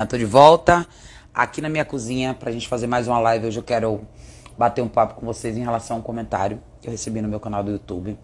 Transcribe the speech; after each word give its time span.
Estou 0.00 0.16
de 0.16 0.24
volta 0.26 0.86
aqui 1.34 1.60
na 1.60 1.68
minha 1.68 1.84
cozinha 1.84 2.32
para 2.32 2.50
a 2.50 2.52
gente 2.52 2.68
fazer 2.68 2.86
mais 2.86 3.08
uma 3.08 3.18
live. 3.18 3.48
Hoje 3.48 3.58
eu 3.58 3.64
quero 3.64 4.06
bater 4.56 4.80
um 4.80 4.86
papo 4.86 5.14
com 5.14 5.26
vocês 5.26 5.56
em 5.56 5.60
relação 5.60 5.96
a 5.96 5.98
um 5.98 6.02
comentário 6.02 6.62
que 6.80 6.86
eu 6.86 6.92
recebi 6.92 7.20
no 7.20 7.26
meu 7.26 7.40
canal 7.40 7.64
do 7.64 7.72
YouTube, 7.72 8.16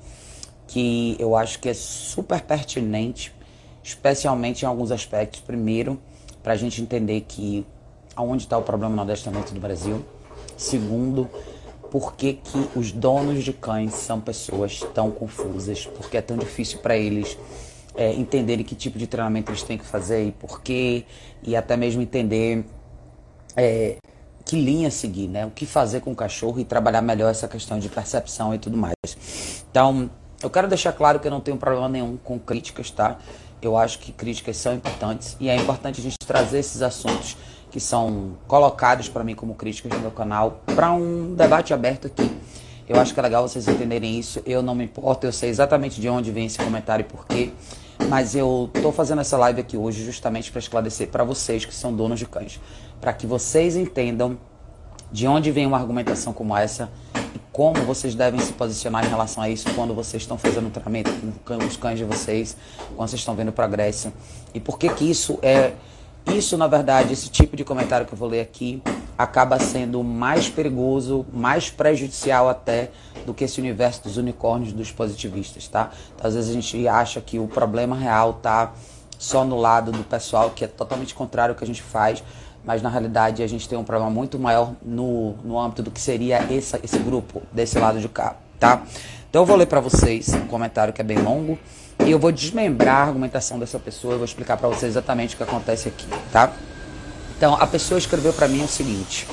que 0.69 1.17
eu 1.19 1.35
acho 1.35 1.59
que 1.59 1.69
é 1.69 1.75
super 1.75 2.41
pertinente, 2.43 3.35
especialmente 3.83 4.63
em 4.63 4.67
alguns 4.67 4.93
aspectos. 4.93 5.41
Primeiro, 5.41 6.01
para 6.45 6.53
a 6.53 6.57
gente 6.57 6.81
entender 6.81 7.23
que 7.23 7.67
aonde 8.15 8.45
está 8.45 8.57
o 8.57 8.63
problema 8.63 8.95
no 8.95 9.03
adestramento 9.03 9.53
do 9.53 9.59
Brasil. 9.59 10.01
Segundo, 10.57 11.29
por 11.91 12.15
que, 12.15 12.35
que 12.35 12.71
os 12.77 12.93
donos 12.93 13.43
de 13.43 13.53
cães 13.53 13.95
são 13.95 14.21
pessoas 14.21 14.79
tão 14.95 15.11
confusas, 15.11 15.87
porque 15.87 16.19
é 16.19 16.23
tão 16.23 16.37
difícil 16.37 16.79
para 16.79 16.97
eles 16.97 17.37
é, 17.97 18.13
entenderem 18.13 18.65
que 18.65 18.75
tipo 18.75 18.99
de 18.99 19.07
treinamento 19.07 19.51
eles 19.51 19.63
têm 19.63 19.79
que 19.79 19.85
fazer 19.85 20.27
e 20.27 20.33
por 20.33 20.61
quê, 20.61 21.05
e 21.43 21.55
até 21.55 21.77
mesmo 21.77 22.03
entender 22.03 22.65
é, 23.57 23.97
que 24.45 24.57
linha 24.57 24.91
seguir, 24.91 25.29
né? 25.29 25.47
O 25.47 25.51
que 25.51 25.65
fazer 25.65 26.01
com 26.01 26.13
o 26.13 26.17
cachorro 26.17 26.61
e 26.61 26.65
trabalhar 26.65 27.01
melhor 27.01 27.31
essa 27.31 27.49
questão 27.49 27.79
de 27.79 27.89
percepção 27.89 28.55
e 28.55 28.59
tudo 28.59 28.77
mais. 28.77 29.65
Então, 29.71 30.11
eu 30.43 30.51
quero 30.51 30.69
deixar 30.69 30.93
claro 30.93 31.19
que 31.19 31.27
eu 31.27 31.31
não 31.31 31.41
tenho 31.41 31.57
problema 31.57 31.89
nenhum 31.89 32.17
com 32.17 32.39
críticas, 32.39 32.91
tá? 32.91 33.19
Eu 33.63 33.79
acho 33.79 33.99
que 33.99 34.13
críticas 34.13 34.59
são 34.59 34.75
importantes 34.75 35.37
e 35.41 35.49
é 35.49 35.57
importante 35.57 36.01
a 36.01 36.03
gente 36.03 36.19
trazer 36.19 36.59
esses 36.59 36.83
assuntos 36.83 37.37
que 37.71 37.81
são 37.81 38.37
colocados 38.47 39.09
para 39.09 39.25
mim 39.25 39.35
como 39.35 39.55
críticas 39.55 39.93
no 39.93 40.01
meu 40.01 40.11
canal 40.11 40.61
para 40.67 40.93
um 40.93 41.35
debate 41.35 41.73
aberto 41.73 42.07
aqui. 42.07 42.31
Eu 42.87 43.01
acho 43.01 43.15
que 43.15 43.21
é 43.21 43.23
legal 43.23 43.49
vocês 43.49 43.67
entenderem 43.67 44.19
isso. 44.19 44.43
Eu 44.45 44.63
não 44.63 44.75
me 44.75 44.85
importo, 44.85 45.27
eu 45.27 45.33
sei 45.33 45.49
exatamente 45.49 46.01
de 46.01 46.09
onde 46.09 46.31
vem 46.31 46.47
esse 46.47 46.59
comentário 46.59 47.03
e 47.03 47.09
por 47.09 47.27
quê. 47.27 47.51
Mas 48.09 48.35
eu 48.35 48.71
tô 48.83 48.91
fazendo 48.93 49.21
essa 49.21 49.37
live 49.37 49.61
aqui 49.61 49.77
hoje 49.77 50.05
justamente 50.05 50.51
para 50.51 50.59
esclarecer 50.59 51.09
para 51.09 51.25
vocês 51.25 51.65
que 51.65 51.75
são 51.75 51.95
donos 51.95 52.19
de 52.19 52.27
cães, 52.27 52.61
para 53.01 53.13
que 53.13 53.27
vocês 53.27 53.77
entendam 53.77 54.39
de 55.11 55.27
onde 55.27 55.51
vem 55.51 55.67
uma 55.67 55.79
argumentação 55.79 56.33
como 56.33 56.57
essa 56.57 56.91
e 57.35 57.41
como 57.53 57.83
vocês 57.83 58.15
devem 58.15 58.41
se 58.41 58.53
posicionar 58.53 59.05
em 59.05 59.09
relação 59.09 59.43
a 59.43 59.49
isso 59.49 59.73
quando 59.75 59.95
vocês 59.95 60.23
estão 60.23 60.37
fazendo 60.37 60.67
o 60.67 60.71
treinamento 60.71 61.11
com 61.45 61.57
os 61.59 61.77
cães 61.77 61.99
de 61.99 62.05
vocês, 62.05 62.57
quando 62.97 63.09
vocês 63.09 63.21
estão 63.21 63.35
vendo 63.35 63.53
progresso. 63.53 64.13
E 64.53 64.61
por 64.61 64.79
que 64.79 64.89
que 64.89 65.09
isso 65.09 65.39
é 65.41 65.73
isso 66.27 66.57
na 66.57 66.67
verdade 66.67 67.13
esse 67.13 67.29
tipo 67.29 67.57
de 67.57 67.65
comentário 67.65 68.07
que 68.07 68.15
eu 68.15 68.19
vou 68.19 68.29
ler 68.29 68.41
aqui 68.41 68.83
acaba 69.17 69.59
sendo 69.59 70.03
mais 70.03 70.49
perigoso, 70.49 71.25
mais 71.33 71.71
prejudicial 71.71 72.49
até 72.49 72.91
do 73.25 73.33
que 73.33 73.45
esse 73.45 73.61
universo 73.61 74.03
dos 74.03 74.17
unicórnios 74.17 74.73
dos 74.73 74.91
positivistas, 74.91 75.69
tá? 75.69 75.91
Então, 76.15 76.27
às 76.27 76.35
vezes 76.35 76.51
a 76.51 76.55
gente 76.55 76.89
acha 76.89 77.21
que 77.21 77.39
o 77.39 77.47
problema 77.47 77.97
real 77.97 78.35
tá 78.35 78.73
só 79.19 79.45
no 79.45 79.57
lado 79.57 79.93
do 79.93 80.03
pessoal, 80.05 80.51
que 80.51 80.65
é 80.65 80.69
totalmente 80.69 81.15
contrário 81.15 81.53
ao 81.53 81.59
que 81.59 81.65
a 81.65 81.67
gente 81.67 81.83
faz, 81.83 82.23
mas 82.65 82.83
na 82.83 82.89
realidade 82.89 83.43
a 83.43 83.47
gente 83.47 83.69
tem 83.69 83.79
um 83.79 83.85
problema 83.85 84.11
muito 84.11 84.39
maior 84.39 84.73
no, 84.83 85.35
no 85.45 85.59
âmbito 85.59 85.83
do 85.83 85.91
que 85.91 86.01
seria 86.01 86.45
esse, 86.53 86.79
esse 86.83 86.99
grupo 86.99 87.43
desse 87.53 87.79
lado 87.79 88.01
de 88.01 88.09
cá, 88.09 88.37
tá? 88.59 88.83
Então 89.31 89.43
eu 89.43 89.47
vou 89.47 89.57
ler 89.57 89.67
para 89.67 89.81
vocês 89.81 90.33
um 90.35 90.47
comentário 90.47 90.93
que 90.93 91.01
é 91.01 91.05
bem 91.05 91.19
longo 91.19 91.59
e 92.05 92.11
eu 92.11 92.19
vou 92.19 92.33
desmembrar 92.33 92.97
a 92.97 93.03
argumentação 93.05 93.59
dessa 93.59 93.79
pessoa, 93.79 94.15
eu 94.15 94.19
vou 94.19 94.25
explicar 94.25 94.57
para 94.57 94.69
vocês 94.69 94.93
exatamente 94.93 95.35
o 95.35 95.37
que 95.37 95.43
acontece 95.43 95.89
aqui, 95.89 96.07
tá? 96.33 96.53
Então, 97.37 97.55
a 97.55 97.67
pessoa 97.67 97.99
escreveu 97.99 98.33
para 98.33 98.49
mim 98.49 98.63
o 98.63 98.69
seguinte: 98.69 99.27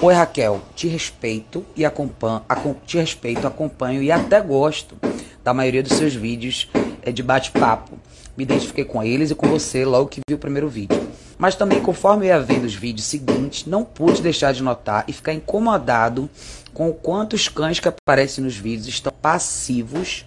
Oi 0.00 0.12
Raquel, 0.12 0.60
te 0.74 0.88
respeito 0.88 1.64
e 1.74 1.84
acompanho, 1.84 2.42
te 2.84 2.98
respeito, 2.98 3.46
acompanho 3.46 4.02
e 4.02 4.12
até 4.12 4.40
gosto 4.40 4.96
da 5.42 5.54
maioria 5.54 5.82
dos 5.82 5.96
seus 5.96 6.14
vídeos 6.14 6.68
é, 7.02 7.10
de 7.10 7.22
bate-papo. 7.22 7.98
Me 8.36 8.44
identifiquei 8.44 8.84
com 8.84 9.02
eles 9.02 9.30
e 9.30 9.34
com 9.34 9.48
você 9.48 9.84
logo 9.84 10.08
que 10.08 10.20
vi 10.28 10.34
o 10.34 10.38
primeiro 10.38 10.68
vídeo. 10.68 11.08
Mas 11.38 11.54
também, 11.54 11.80
conforme 11.80 12.26
eu 12.26 12.28
ia 12.28 12.40
vendo 12.40 12.64
os 12.64 12.74
vídeos 12.74 13.06
seguintes, 13.06 13.64
não 13.64 13.84
pude 13.84 14.20
deixar 14.20 14.52
de 14.52 14.62
notar 14.62 15.04
e 15.06 15.12
ficar 15.12 15.32
incomodado 15.32 16.28
com 16.74 16.90
o 16.90 16.94
quanto 16.94 17.34
os 17.34 17.48
cães 17.48 17.80
que 17.80 17.88
aparecem 17.88 18.44
nos 18.44 18.56
vídeos 18.56 18.88
estão 18.88 19.12
passivos 19.22 20.26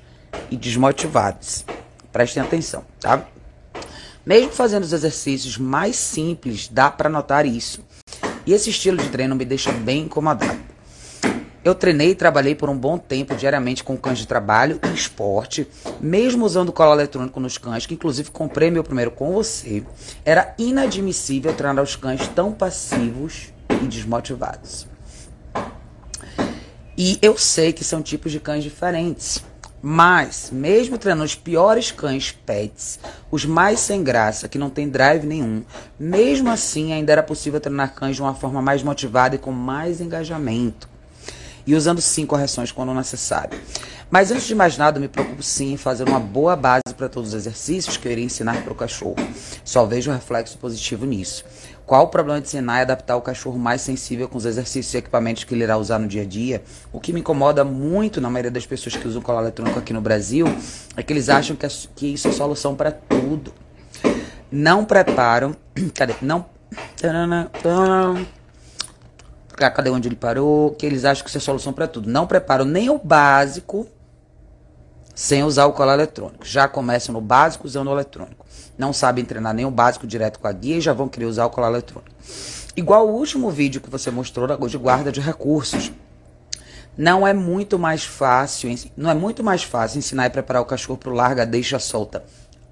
e 0.50 0.58
desmotivados. 0.58 1.66
Prestem 2.12 2.42
atenção, 2.42 2.84
tá? 3.00 3.24
Mesmo 4.26 4.52
fazendo 4.52 4.84
os 4.84 4.94
exercícios 4.94 5.58
mais 5.58 5.96
simples, 5.96 6.68
dá 6.68 6.92
para 6.92 7.10
notar 7.10 7.46
isso. 7.46 7.84
E 8.46 8.54
esse 8.54 8.70
estilo 8.70 8.98
de 8.98 9.10
treino 9.10 9.36
me 9.36 9.46
deixa 9.46 9.72
bem 9.72 10.04
incomodado. 10.04 10.60
Eu 11.64 11.76
treinei 11.76 12.12
e 12.12 12.16
trabalhei 12.16 12.56
por 12.56 12.70
um 12.70 12.78
bom 12.78 12.98
tempo 12.98 13.36
diariamente 13.36 13.84
com 13.84 13.98
cães 13.98 14.18
de 14.18 14.26
trabalho 14.26 14.80
e 14.84 14.94
esporte, 14.94 15.68
mesmo 16.00 16.46
usando 16.46 16.72
cola 16.72 16.96
eletrônico 16.96 17.40
nos 17.40 17.58
cães, 17.58 17.86
que 17.86 17.94
inclusive 17.94 18.32
comprei 18.32 18.72
meu 18.72 18.84
primeiro 18.84 19.12
com 19.12 19.34
você. 19.34 19.84
Era 20.24 20.56
inadmissível 20.58 21.54
treinar 21.54 21.84
os 21.84 21.96
cães 21.96 22.28
tão 22.30 22.54
passivos 22.54 23.54
e 23.70 23.86
desmotivados. 23.88 24.88
E 26.98 27.20
eu 27.22 27.38
sei 27.38 27.72
que 27.74 27.84
são 27.84 28.02
tipos 28.02 28.32
de 28.32 28.40
cães 28.40 28.64
diferentes. 28.64 29.44
Mas, 29.82 30.50
mesmo 30.52 30.98
treinando 30.98 31.24
os 31.24 31.36
piores 31.36 31.90
cães 31.90 32.32
pets, 32.32 33.00
os 33.32 33.46
mais 33.46 33.80
sem 33.80 34.04
graça, 34.04 34.50
que 34.50 34.58
não 34.58 34.70
tem 34.70 34.90
drive 34.90 35.26
nenhum, 35.26 35.64
mesmo 35.98 36.50
assim 36.50 36.92
ainda 36.92 37.14
era 37.14 37.24
possível 37.24 37.62
treinar 37.62 37.94
cães 37.94 38.18
de 38.18 38.22
uma 38.22 38.36
forma 38.36 38.62
mais 38.62 38.84
motivada 38.84 39.36
e 39.36 39.40
com 39.40 39.52
mais 39.52 40.02
engajamento. 40.02 40.90
E 41.66 41.76
usando 41.76 42.02
sim 42.02 42.26
correções 42.26 42.72
quando 42.72 42.94
necessário. 42.94 43.58
Mas 44.10 44.32
antes 44.32 44.48
de 44.48 44.56
mais 44.56 44.76
nada, 44.76 45.00
me 45.00 45.08
preocupo 45.08 45.44
sim 45.44 45.74
em 45.74 45.78
fazer 45.78 46.10
uma 46.10 46.20
boa 46.20 46.56
base 46.56 46.96
para 46.98 47.08
todos 47.08 47.30
os 47.30 47.36
exercícios 47.36 47.96
que 47.96 48.08
eu 48.08 48.12
irei 48.12 48.24
ensinar 48.24 48.64
para 48.64 48.74
o 48.74 48.76
cachorro. 48.76 49.16
Só 49.64 49.86
vejo 49.86 50.10
um 50.10 50.14
reflexo 50.16 50.58
positivo 50.58 51.06
nisso. 51.06 51.46
Qual 51.90 52.04
o 52.04 52.08
problema 52.08 52.40
de 52.40 52.56
e 52.56 52.70
adaptar 52.70 53.16
o 53.16 53.22
cachorro 53.22 53.58
mais 53.58 53.82
sensível 53.82 54.30
com 54.30 54.38
os 54.38 54.46
exercícios 54.46 54.94
e 54.94 54.98
equipamentos 54.98 55.44
que 55.44 55.56
ele 55.56 55.64
irá 55.64 55.76
usar 55.76 55.98
no 55.98 56.08
dia 56.08 56.22
a 56.22 56.26
dia? 56.26 56.62
O 56.94 57.00
que 57.00 57.12
me 57.12 57.20
incomoda 57.20 57.64
muito 57.64 58.22
na 58.22 58.30
maioria 58.30 58.52
das 58.52 58.64
pessoas 58.64 58.96
que 58.96 59.08
usam 59.08 59.24
colar 59.24 59.42
eletrônico 59.42 59.80
aqui 59.80 59.92
no 59.92 60.00
Brasil 60.00 60.46
é 60.96 61.02
que 61.02 61.12
eles 61.12 61.30
acham 61.30 61.56
que, 61.56 61.68
que 61.96 62.14
isso 62.14 62.28
é 62.28 62.32
solução 62.32 62.76
para 62.76 62.92
tudo. 62.92 63.52
Não 64.52 64.86
preparam. 64.86 65.56
Cadê? 65.96 66.14
Não. 66.22 66.46
Cadê 69.58 69.90
onde 69.90 70.10
ele 70.10 70.16
parou? 70.16 70.76
Que 70.76 70.86
eles 70.86 71.06
acham 71.06 71.24
que 71.24 71.30
isso 71.30 71.40
é 71.40 71.42
solução 71.42 71.74
para 71.74 71.88
tudo. 71.88 72.08
Não 72.08 72.28
preparam 72.28 72.66
nem 72.66 72.92
o 72.92 73.00
básico 73.00 73.88
sem 75.16 75.44
usar 75.44 75.66
o 75.66 75.74
colar 75.74 75.96
eletrônico. 75.96 76.46
Já 76.46 76.68
começam 76.68 77.14
no 77.14 77.20
básico 77.20 77.66
usando 77.66 77.88
o 77.88 77.94
eletrônico. 77.94 78.46
Não 78.80 78.94
sabem 78.94 79.26
treinar 79.26 79.54
nem 79.54 79.66
o 79.66 79.72
básico 79.72 80.08
direto 80.08 80.40
com 80.40 80.48
a 80.48 80.54
guia 80.54 80.78
e 80.78 80.82
já 80.82 80.94
vão 80.94 81.10
querer 81.10 81.26
usar 81.26 81.46
o 81.46 81.50
colar 81.50 81.68
eletrônico. 81.68 82.16
Igual 82.78 83.10
o 83.10 83.12
último 83.12 83.52
vídeo 83.52 83.82
que 83.82 83.90
você 83.90 84.10
mostrou 84.10 84.48
de 84.48 84.78
guarda 84.78 85.12
de 85.12 85.20
recursos. 85.20 85.92
Não 86.98 87.28
é 87.28 87.34
muito 87.34 87.78
mais 87.78 88.06
fácil, 88.06 88.74
não 88.96 89.10
é 89.10 89.14
muito 89.14 89.44
mais 89.44 89.64
fácil 89.64 90.00
ensinar 90.00 90.28
e 90.28 90.30
preparar 90.30 90.62
o 90.62 90.66
cachorro 90.66 90.98
para 90.98 91.10
o 91.10 91.14
larga 91.14 91.46
deixa 91.46 91.78
solta 91.78 92.24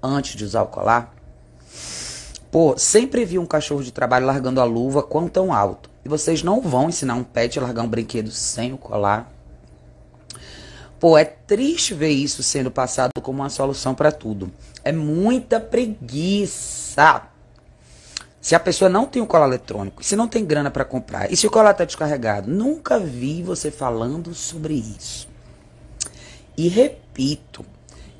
antes 0.02 0.34
de 0.34 0.44
usar 0.46 0.62
o 0.62 0.68
colar? 0.68 1.14
Pô, 2.50 2.74
sempre 2.78 3.26
vi 3.26 3.38
um 3.38 3.44
cachorro 3.44 3.82
de 3.82 3.92
trabalho 3.92 4.24
largando 4.24 4.62
a 4.62 4.64
luva 4.64 5.02
quão 5.02 5.28
tão 5.28 5.52
alto. 5.52 5.90
E 6.06 6.08
vocês 6.08 6.42
não 6.42 6.62
vão 6.62 6.88
ensinar 6.88 7.16
um 7.16 7.24
pet 7.24 7.58
a 7.58 7.62
largar 7.62 7.82
um 7.82 7.88
brinquedo 7.88 8.30
sem 8.30 8.72
o 8.72 8.78
colar? 8.78 9.30
Pô, 11.00 11.16
é 11.16 11.24
triste 11.24 11.94
ver 11.94 12.10
isso 12.10 12.42
sendo 12.42 12.70
passado 12.70 13.10
como 13.22 13.40
uma 13.40 13.50
solução 13.50 13.94
para 13.94 14.10
tudo. 14.10 14.50
É 14.84 14.90
muita 14.90 15.60
preguiça. 15.60 17.28
Se 18.40 18.54
a 18.54 18.60
pessoa 18.60 18.88
não 18.88 19.04
tem 19.04 19.20
o 19.22 19.26
colar 19.26 19.46
eletrônico, 19.46 20.02
se 20.02 20.16
não 20.16 20.26
tem 20.26 20.44
grana 20.44 20.70
para 20.70 20.84
comprar, 20.84 21.30
e 21.30 21.36
se 21.36 21.46
o 21.46 21.50
colar 21.50 21.72
está 21.72 21.84
descarregado, 21.84 22.50
nunca 22.50 22.98
vi 22.98 23.42
você 23.42 23.70
falando 23.70 24.34
sobre 24.34 24.74
isso. 24.74 25.28
E 26.56 26.66
repito, 26.66 27.64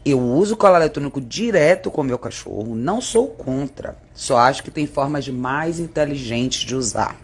eu 0.05 0.21
uso 0.21 0.55
o 0.55 0.56
colar 0.56 0.81
eletrônico 0.81 1.21
direto 1.21 1.91
com 1.91 2.03
meu 2.03 2.19
cachorro, 2.19 2.77
não 2.77 3.00
sou 3.00 3.28
contra, 3.28 3.97
só 4.15 4.38
acho 4.38 4.62
que 4.62 4.71
tem 4.71 4.87
formas 4.87 5.28
mais 5.28 5.81
inteligentes 5.81 6.61
de 6.61 6.75
usar. 6.75 7.17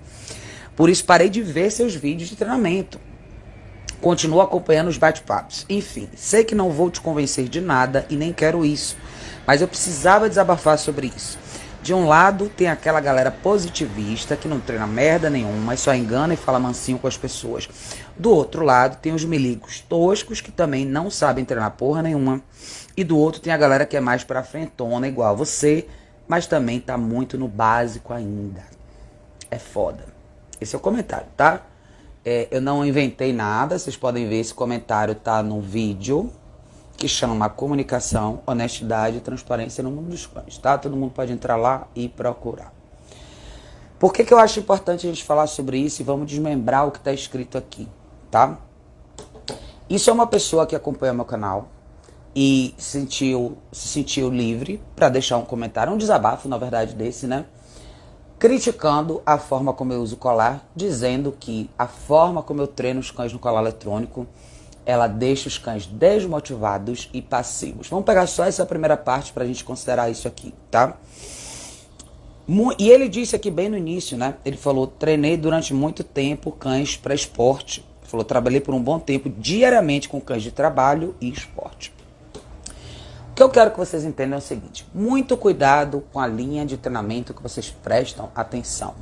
Por 0.75 0.89
isso 0.89 1.05
parei 1.05 1.29
de 1.29 1.43
ver 1.43 1.71
seus 1.71 1.95
vídeos 1.95 2.29
de 2.29 2.37
treinamento. 2.37 2.99
Continuo 4.01 4.41
acompanhando 4.41 4.89
os 4.89 4.99
bate-papos. 4.99 5.65
Enfim, 5.69 6.09
sei 6.17 6.45
que 6.45 6.55
não 6.55 6.71
vou 6.71 6.91
te 6.91 7.01
convencer 7.01 7.49
de 7.49 7.61
nada 7.61 8.07
e 8.11 8.17
nem 8.17 8.33
quero 8.33 8.65
isso, 8.65 8.97
mas 9.47 9.61
eu 9.61 9.69
precisava 9.69 10.29
desabafar 10.29 10.79
sobre 10.79 11.13
isso. 11.15 11.39
De 11.85 11.93
um 11.93 12.09
lado, 12.09 12.49
tem 12.49 12.69
aquela 12.69 12.99
galera 12.99 13.31
positivista 13.31 14.37
que 14.37 14.49
não 14.49 14.59
treina 14.59 14.87
merda 14.87 15.29
nenhuma, 15.29 15.59
mas 15.59 15.81
só 15.81 15.95
engana 15.95 16.33
e 16.33 16.37
fala 16.37 16.59
mansinho 16.59 16.99
com 16.99 17.07
as 17.07 17.19
pessoas. 17.19 17.69
Do 18.17 18.31
outro 18.31 18.65
lado, 18.65 18.97
tem 19.03 19.13
os 19.13 19.23
miligos 19.23 19.81
toscos 19.81 20.41
que 20.41 20.51
também 20.51 20.87
não 20.87 21.11
sabem 21.11 21.45
treinar 21.45 21.73
porra 21.73 22.01
nenhuma. 22.01 22.41
E 22.97 23.05
do 23.05 23.19
outro, 23.19 23.39
tem 23.39 23.53
a 23.53 23.59
galera 23.59 23.85
que 23.85 23.99
é 23.99 24.01
mais 24.01 24.25
pra 24.25 24.43
frentona, 24.43 25.07
igual 25.07 25.37
você, 25.37 25.87
mas 26.27 26.47
também 26.47 26.81
tá 26.81 26.97
muito 26.97 27.37
no 27.37 27.49
básico 27.49 28.15
ainda. 28.15 28.63
É 29.51 29.59
foda. 29.59 30.07
Esse 30.59 30.75
é 30.75 30.79
o 30.79 30.81
comentário, 30.81 31.27
tá? 31.37 31.61
É, 32.25 32.49
eu 32.51 32.61
não 32.61 32.85
inventei 32.85 33.33
nada, 33.33 33.79
vocês 33.79 33.97
podem 33.97 34.27
ver 34.27 34.41
esse 34.41 34.55
comentário 34.55 35.15
tá 35.15 35.43
no 35.43 35.61
vídeo 35.61 36.33
que 36.97 37.07
chama 37.07 37.51
Comunicação, 37.51 38.41
Honestidade 38.47 39.19
e 39.19 39.21
Transparência 39.21 39.83
no 39.83 39.91
Mundo 39.91 40.11
dos 40.11 40.27
Cães, 40.27 40.57
tá? 40.57 40.79
Todo 40.79 40.97
mundo 40.97 41.13
pode 41.13 41.33
entrar 41.33 41.57
lá 41.57 41.87
e 41.95 42.09
procurar. 42.09 42.73
Por 43.99 44.13
que, 44.13 44.25
que 44.25 44.33
eu 44.33 44.39
acho 44.39 44.59
importante 44.59 45.07
a 45.07 45.11
gente 45.11 45.23
falar 45.23 45.47
sobre 45.47 45.77
isso 45.79 46.01
e 46.01 46.05
vamos 46.05 46.27
desmembrar 46.27 46.87
o 46.87 46.91
que 46.91 46.99
está 46.99 47.13
escrito 47.13 47.59
aqui, 47.59 47.89
tá? 48.31 48.59
Isso 49.89 50.09
é 50.09 50.13
uma 50.13 50.27
pessoa 50.27 50.67
que 50.67 50.75
acompanha 50.75 51.13
meu 51.13 51.27
canal 51.27 51.69
e 52.35 52.75
sentiu, 52.79 53.59
se 53.71 53.87
sentiu 53.89 54.31
livre 54.31 54.83
para 54.97 55.09
deixar 55.09 55.37
um 55.37 55.45
comentário, 55.45 55.93
um 55.93 55.99
desabafo, 55.99 56.49
na 56.49 56.57
verdade, 56.57 56.95
desse, 56.95 57.27
né? 57.27 57.45
Criticando 58.39 59.23
a 59.25 59.39
forma 59.39 59.73
como 59.73 59.93
eu 59.93 60.03
uso 60.03 60.17
colar, 60.17 60.69
dizendo 60.75 61.33
que 61.39 61.71
a 61.79 61.87
forma 61.87 62.43
como 62.43 62.61
eu 62.61 62.67
treino 62.67 63.01
os 63.01 63.11
cães 63.11 63.33
no 63.33 63.39
colar 63.39 63.61
eletrônico, 63.61 64.27
ela 64.85 65.07
deixa 65.07 65.49
os 65.49 65.57
cães 65.57 65.87
desmotivados 65.87 67.09
e 67.15 67.23
passivos. 67.23 67.89
Vamos 67.89 68.05
pegar 68.05 68.27
só 68.27 68.45
essa 68.45 68.67
primeira 68.67 68.97
parte 68.97 69.33
para 69.33 69.45
a 69.45 69.47
gente 69.47 69.65
considerar 69.65 70.11
isso 70.11 70.29
aqui, 70.29 70.53
tá? 70.71 70.99
E 72.79 72.91
ele 72.91 73.09
disse 73.09 73.35
aqui 73.35 73.51
bem 73.51 73.71
no 73.71 73.79
início, 73.79 74.19
né? 74.19 74.35
Ele 74.45 74.59
falou: 74.59 74.87
treinei 74.87 75.37
durante 75.37 75.73
muito 75.73 76.05
tempo 76.05 76.53
cães 76.53 76.97
para 76.97 77.15
esporte. 77.15 77.81
Ele 78.03 78.11
falou: 78.11 78.25
trabalhei 78.25 78.61
por 78.61 78.75
um 78.75 78.83
bom 78.83 78.99
tempo 78.99 79.31
diariamente 79.31 80.07
com 80.07 80.21
cães 80.21 80.43
de 80.43 80.51
trabalho 80.51 81.15
e 81.19 81.31
esporte. 81.31 81.91
O 83.35 83.37
que 83.37 83.43
eu 83.43 83.51
quero 83.51 83.73
que 83.73 83.79
vocês 83.79 84.05
entendam 84.05 84.37
é 84.37 84.39
o 84.39 84.41
seguinte: 84.41 84.87
muito 84.95 85.37
cuidado 85.37 86.05
com 86.13 86.21
a 86.21 86.27
linha 86.29 86.65
de 86.65 86.77
treinamento 86.77 87.35
que 87.35 87.43
vocês 87.43 87.69
prestam 87.69 88.31
atenção. 88.33 88.95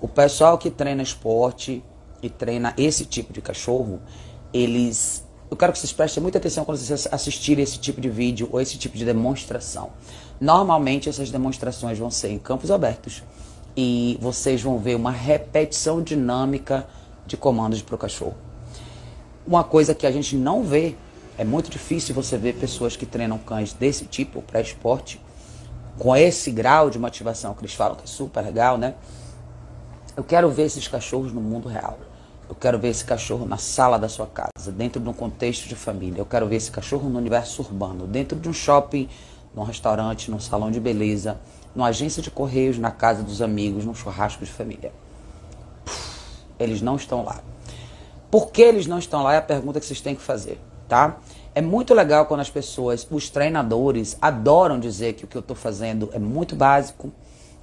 O 0.00 0.06
pessoal 0.06 0.56
que 0.56 0.70
treina 0.70 1.02
esporte 1.02 1.82
e 2.22 2.30
treina 2.30 2.72
esse 2.78 3.04
tipo 3.04 3.32
de 3.32 3.42
cachorro, 3.42 3.98
eles. 4.54 5.24
Eu 5.50 5.56
quero 5.56 5.72
que 5.72 5.80
vocês 5.80 5.92
prestem 5.92 6.22
muita 6.22 6.38
atenção 6.38 6.64
quando 6.64 6.78
vocês 6.78 7.08
assistirem 7.10 7.64
esse 7.64 7.80
tipo 7.80 8.00
de 8.00 8.08
vídeo 8.08 8.48
ou 8.52 8.60
esse 8.60 8.78
tipo 8.78 8.96
de 8.96 9.04
demonstração. 9.04 9.90
Normalmente 10.40 11.08
essas 11.08 11.32
demonstrações 11.32 11.98
vão 11.98 12.08
ser 12.08 12.28
em 12.28 12.38
campos 12.38 12.70
abertos 12.70 13.24
e 13.76 14.16
vocês 14.20 14.62
vão 14.62 14.78
ver 14.78 14.94
uma 14.94 15.10
repetição 15.10 16.00
dinâmica 16.00 16.86
de 17.26 17.36
comandos 17.36 17.82
para 17.82 17.96
o 17.96 17.98
cachorro. 17.98 18.36
Uma 19.44 19.64
coisa 19.64 19.92
que 19.92 20.06
a 20.06 20.12
gente 20.12 20.36
não 20.36 20.62
vê, 20.62 20.94
é 21.38 21.44
muito 21.44 21.70
difícil 21.70 22.14
você 22.14 22.38
ver 22.38 22.54
pessoas 22.54 22.96
que 22.96 23.04
treinam 23.04 23.38
cães 23.38 23.72
desse 23.72 24.06
tipo, 24.06 24.42
para 24.42 24.60
esporte, 24.60 25.20
com 25.98 26.14
esse 26.16 26.50
grau 26.50 26.90
de 26.90 26.98
motivação 26.98 27.54
que 27.54 27.60
eles 27.60 27.74
falam 27.74 27.96
que 27.96 28.04
é 28.04 28.06
super 28.06 28.42
legal, 28.42 28.78
né? 28.78 28.94
Eu 30.16 30.24
quero 30.24 30.50
ver 30.50 30.64
esses 30.64 30.88
cachorros 30.88 31.32
no 31.32 31.40
mundo 31.40 31.68
real. 31.68 31.98
Eu 32.48 32.54
quero 32.54 32.78
ver 32.78 32.88
esse 32.88 33.04
cachorro 33.04 33.44
na 33.44 33.56
sala 33.58 33.98
da 33.98 34.08
sua 34.08 34.26
casa, 34.26 34.70
dentro 34.72 35.00
de 35.00 35.08
um 35.08 35.12
contexto 35.12 35.68
de 35.68 35.74
família. 35.74 36.20
Eu 36.20 36.26
quero 36.26 36.46
ver 36.46 36.56
esse 36.56 36.70
cachorro 36.70 37.08
no 37.08 37.18
universo 37.18 37.62
urbano, 37.62 38.06
dentro 38.06 38.38
de 38.38 38.48
um 38.48 38.52
shopping 38.52 39.08
num 39.54 39.62
restaurante, 39.62 40.30
num 40.30 40.38
salão 40.38 40.70
de 40.70 40.78
beleza, 40.78 41.38
numa 41.74 41.88
agência 41.88 42.22
de 42.22 42.30
correios, 42.30 42.78
na 42.78 42.90
casa 42.90 43.22
dos 43.22 43.40
amigos, 43.40 43.84
num 43.86 43.94
churrasco 43.94 44.44
de 44.44 44.50
família. 44.50 44.92
Eles 46.58 46.82
não 46.82 46.96
estão 46.96 47.24
lá. 47.24 47.40
Por 48.30 48.50
que 48.50 48.60
eles 48.60 48.86
não 48.86 48.98
estão 48.98 49.22
lá 49.22 49.34
é 49.34 49.38
a 49.38 49.42
pergunta 49.42 49.80
que 49.80 49.86
vocês 49.86 50.00
têm 50.00 50.14
que 50.14 50.22
fazer, 50.22 50.60
tá? 50.88 51.18
É 51.54 51.62
muito 51.62 51.94
legal 51.94 52.26
quando 52.26 52.40
as 52.40 52.50
pessoas, 52.50 53.06
os 53.10 53.30
treinadores, 53.30 54.16
adoram 54.20 54.78
dizer 54.78 55.14
que 55.14 55.24
o 55.24 55.26
que 55.26 55.36
eu 55.36 55.40
estou 55.40 55.56
fazendo 55.56 56.10
é 56.12 56.18
muito 56.18 56.54
básico, 56.54 57.12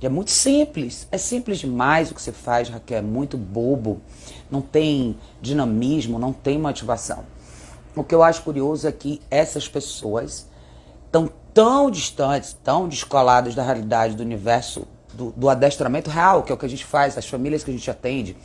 é 0.05 0.09
muito 0.09 0.31
simples. 0.31 1.07
É 1.11 1.17
simples 1.17 1.59
demais 1.59 2.11
o 2.11 2.15
que 2.15 2.21
você 2.21 2.31
faz, 2.31 2.69
Raquel. 2.69 2.97
É 2.97 3.01
muito 3.01 3.37
bobo. 3.37 4.01
Não 4.51 4.61
tem 4.61 5.17
dinamismo, 5.41 6.19
não 6.19 6.33
tem 6.33 6.57
motivação. 6.57 7.23
O 7.95 8.03
que 8.03 8.13
eu 8.13 8.23
acho 8.23 8.41
curioso 8.41 8.87
é 8.87 8.91
que 8.91 9.21
essas 9.29 9.67
pessoas 9.67 10.47
estão 11.05 11.29
tão 11.53 11.89
distantes, 11.91 12.57
tão 12.63 12.87
descolados 12.87 13.53
da 13.53 13.63
realidade 13.63 14.15
do 14.15 14.23
universo 14.23 14.87
do, 15.13 15.31
do, 15.31 15.47
adestramento 15.47 16.09
real, 16.09 16.41
que 16.41 16.51
é 16.51 16.55
o 16.55 16.57
que 16.57 16.65
a 16.65 16.69
gente 16.69 16.83
faz, 16.83 17.15
as 17.15 17.27
famílias 17.27 17.63
que 17.63 17.69
a 17.69 17.73
gente 17.73 17.89
atende, 17.89 18.35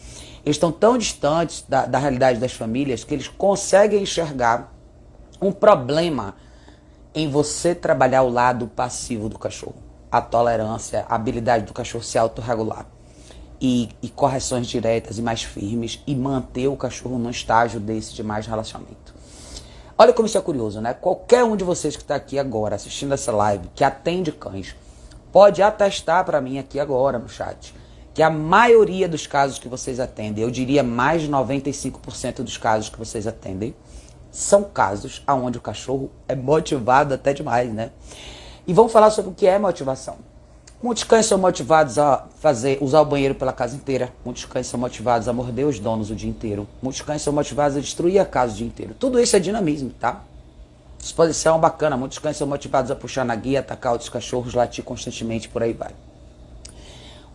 eles 0.48 0.56
estão 0.56 0.72
tão 0.72 0.96
distantes 0.96 1.62
da, 1.68 1.84
da 1.84 1.98
realidade 1.98 2.40
das 2.40 2.54
famílias 2.54 3.04
que 3.04 3.12
eles 3.12 3.28
conseguem 3.28 4.02
enxergar 4.02 4.72
um 5.42 5.52
problema 5.52 6.36
em 7.14 7.30
você 7.30 7.74
trabalhar 7.74 8.22
o 8.22 8.30
lado 8.30 8.66
passivo 8.66 9.28
do 9.28 9.38
cachorro. 9.38 9.76
A 10.10 10.22
tolerância, 10.22 11.04
a 11.06 11.16
habilidade 11.16 11.66
do 11.66 11.74
cachorro 11.74 12.02
se 12.02 12.16
autorregular. 12.16 12.86
E, 13.60 13.90
e 14.00 14.08
correções 14.08 14.66
diretas 14.66 15.18
e 15.18 15.22
mais 15.22 15.42
firmes 15.42 16.02
e 16.06 16.16
manter 16.16 16.68
o 16.68 16.76
cachorro 16.76 17.18
num 17.18 17.28
estágio 17.28 17.78
desse 17.78 18.14
de 18.14 18.22
mais 18.22 18.46
relacionamento. 18.46 19.14
Olha 19.98 20.14
como 20.14 20.24
isso 20.24 20.38
é 20.38 20.40
curioso, 20.40 20.80
né? 20.80 20.94
Qualquer 20.94 21.44
um 21.44 21.56
de 21.56 21.64
vocês 21.64 21.94
que 21.94 22.02
está 22.02 22.14
aqui 22.14 22.38
agora 22.38 22.76
assistindo 22.76 23.12
essa 23.12 23.32
live, 23.32 23.68
que 23.74 23.84
atende 23.84 24.32
cães, 24.32 24.74
pode 25.30 25.60
atestar 25.60 26.24
para 26.24 26.40
mim 26.40 26.58
aqui 26.58 26.80
agora 26.80 27.18
no 27.18 27.28
chat 27.28 27.74
que 28.18 28.22
a 28.24 28.30
maioria 28.30 29.08
dos 29.08 29.28
casos 29.28 29.60
que 29.60 29.68
vocês 29.68 30.00
atendem, 30.00 30.42
eu 30.42 30.50
diria 30.50 30.82
mais 30.82 31.22
de 31.22 31.28
95% 31.30 32.42
dos 32.42 32.56
casos 32.56 32.88
que 32.88 32.98
vocês 32.98 33.28
atendem, 33.28 33.72
são 34.28 34.64
casos 34.64 35.22
onde 35.28 35.58
o 35.58 35.60
cachorro 35.60 36.10
é 36.26 36.34
motivado 36.34 37.14
até 37.14 37.32
demais, 37.32 37.72
né? 37.72 37.92
E 38.66 38.72
vamos 38.72 38.90
falar 38.90 39.10
sobre 39.10 39.30
o 39.30 39.34
que 39.34 39.46
é 39.46 39.56
motivação. 39.56 40.16
Muitos 40.82 41.04
cães 41.04 41.26
são 41.26 41.38
motivados 41.38 41.96
a 41.96 42.26
fazer, 42.40 42.78
usar 42.80 43.02
o 43.02 43.04
banheiro 43.04 43.36
pela 43.36 43.52
casa 43.52 43.76
inteira. 43.76 44.12
Muitos 44.24 44.44
cães 44.46 44.66
são 44.66 44.80
motivados 44.80 45.28
a 45.28 45.32
morder 45.32 45.68
os 45.68 45.78
donos 45.78 46.10
o 46.10 46.16
dia 46.16 46.28
inteiro. 46.28 46.66
Muitos 46.82 47.02
cães 47.02 47.22
são 47.22 47.32
motivados 47.32 47.76
a 47.76 47.80
destruir 47.80 48.18
a 48.18 48.24
casa 48.24 48.52
o 48.52 48.56
dia 48.56 48.66
inteiro. 48.66 48.96
Tudo 48.98 49.20
isso 49.20 49.36
é 49.36 49.38
dinamismo, 49.38 49.90
tá? 49.90 50.24
Disposição 50.98 51.60
bacana. 51.60 51.96
Muitos 51.96 52.18
cães 52.18 52.36
são 52.36 52.48
motivados 52.48 52.90
a 52.90 52.96
puxar 52.96 53.24
na 53.24 53.36
guia, 53.36 53.60
atacar 53.60 53.92
outros 53.92 54.10
cachorros, 54.10 54.54
latir 54.54 54.82
constantemente, 54.82 55.48
por 55.48 55.62
aí 55.62 55.72
vai. 55.72 55.92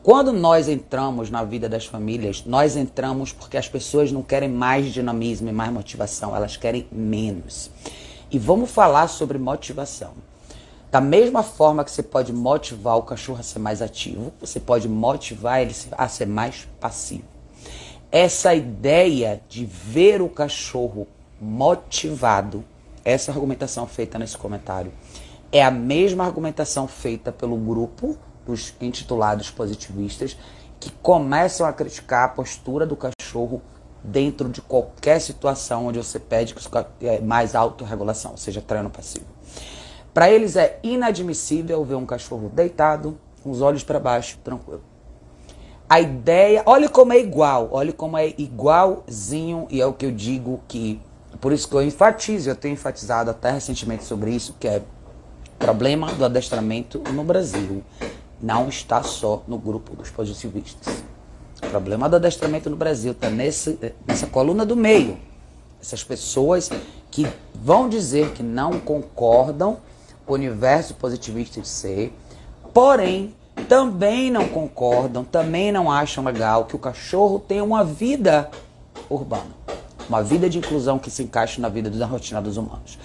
Quando 0.04 0.34
nós 0.34 0.68
entramos 0.68 1.30
na 1.30 1.46
vida 1.46 1.70
das 1.70 1.86
famílias, 1.86 2.44
nós 2.46 2.76
entramos 2.76 3.32
porque 3.32 3.56
as 3.56 3.70
pessoas 3.70 4.12
não 4.12 4.22
querem 4.22 4.50
mais 4.50 4.92
dinamismo 4.92 5.48
e 5.48 5.54
mais 5.54 5.72
motivação, 5.72 6.36
elas 6.36 6.58
querem 6.58 6.86
menos. 6.92 7.72
E 8.30 8.38
vamos 8.38 8.70
falar 8.70 9.08
sobre 9.08 9.38
motivação. 9.38 10.12
Da 10.92 11.00
mesma 11.00 11.42
forma 11.42 11.86
que 11.86 11.90
você 11.90 12.04
pode 12.04 12.34
motivar 12.34 12.98
o 12.98 13.04
cachorro 13.04 13.40
a 13.40 13.44
ser 13.44 13.60
mais 13.60 13.82
ativo, 13.82 14.34
você 14.42 14.60
pode 14.60 14.90
motivar 14.90 15.62
ele 15.62 15.74
a 15.94 16.10
ser 16.10 16.28
mais 16.28 16.68
passivo. 16.82 17.24
Essa 18.12 18.54
ideia 18.54 19.42
de 19.48 19.66
ver 19.66 20.22
o 20.22 20.28
cachorro 20.28 21.08
motivado, 21.40 22.66
essa 23.06 23.32
argumentação 23.32 23.88
feita 23.88 24.20
nesse 24.20 24.38
comentário, 24.38 24.92
é 25.50 25.64
a 25.64 25.72
mesma 25.72 26.26
argumentação 26.26 26.90
feita 26.90 27.32
pelo 27.32 27.56
grupo 27.56 28.18
dos 28.46 28.74
intitulados 28.82 29.50
positivistas 29.50 30.38
que 30.80 30.92
começam 31.02 31.66
a 31.66 31.74
criticar 31.74 32.26
a 32.26 32.28
postura 32.28 32.86
do 32.86 32.96
cachorro 32.96 33.62
dentro 34.04 34.50
de 34.50 34.62
qualquer 34.62 35.20
situação 35.20 35.88
onde 35.88 35.98
você 35.98 36.20
pede 36.20 36.54
é, 37.02 37.22
mais 37.22 37.56
autorregulação, 37.56 38.36
seja 38.36 38.62
treino 38.62 38.90
passivo. 38.90 39.26
Para 40.14 40.30
eles 40.30 40.56
é 40.56 40.80
inadmissível 40.84 41.84
ver 41.86 41.96
um 41.96 42.06
cachorro 42.06 42.52
deitado, 42.54 43.18
com 43.42 43.50
os 43.50 43.62
olhos 43.62 43.84
para 43.84 44.00
baixo, 44.00 44.38
tranquilo. 44.44 44.84
A 45.90 46.00
ideia, 46.00 46.64
olha 46.66 46.90
como 46.90 47.14
é 47.14 47.20
igual, 47.20 47.70
olha 47.72 47.94
como 47.94 48.18
é 48.18 48.34
igualzinho, 48.38 49.68
e 49.70 49.82
é 49.82 49.86
o 49.86 49.94
que 49.94 50.06
eu 50.06 50.12
digo 50.12 50.62
que, 50.68 51.02
por 51.40 51.52
isso 51.52 51.68
que 51.68 51.76
eu 51.76 51.82
enfatizo, 51.82 52.50
eu 52.50 52.56
tenho 52.56 52.74
enfatizado 52.74 53.30
até 53.30 53.52
recentemente 53.52 54.04
sobre 54.04 54.32
isso, 54.32 54.56
que 54.60 54.68
é 54.68 54.82
problema 55.58 56.12
do 56.14 56.26
adestramento 56.26 57.00
no 57.12 57.24
Brasil. 57.24 57.84
Não 58.42 58.68
está 58.68 59.02
só 59.04 59.44
no 59.48 59.58
grupo 59.58 59.96
dos 59.96 60.10
positivistas. 60.10 61.04
O 61.62 61.70
problema 61.70 62.10
do 62.10 62.18
adestramento 62.18 62.70
no 62.70 62.76
Brasil 62.76 63.14
está 63.14 63.30
nessa 63.30 64.28
coluna 64.32 64.66
do 64.66 64.76
meio. 64.76 65.18
Essas 65.82 66.04
pessoas 66.04 66.70
que 67.10 67.28
vão 67.54 67.88
dizer 67.88 68.32
que 68.32 68.44
não 68.44 68.80
concordam 68.80 69.78
o 70.26 70.34
universo 70.34 70.96
positivista 70.96 71.62
de 71.62 71.68
ser, 71.68 72.14
porém 72.74 73.36
também 73.68 74.32
não 74.32 74.48
concordam, 74.48 75.24
também 75.24 75.72
não 75.72 75.92
acham 75.92 76.24
legal 76.24 76.66
que 76.66 76.76
o 76.76 76.80
cachorro 76.80 77.40
tenha 77.40 77.64
uma 77.64 77.84
vida 77.84 78.50
urbana, 79.10 79.52
uma 80.10 80.24
vida 80.24 80.50
de 80.50 80.58
inclusão 80.58 80.98
que 80.98 81.12
se 81.12 81.24
encaixe 81.24 81.62
na 81.62 81.70
vida 81.70 81.90
da 81.90 82.06
rotina 82.06 82.42
dos 82.42 82.58
humanos. 82.58 82.98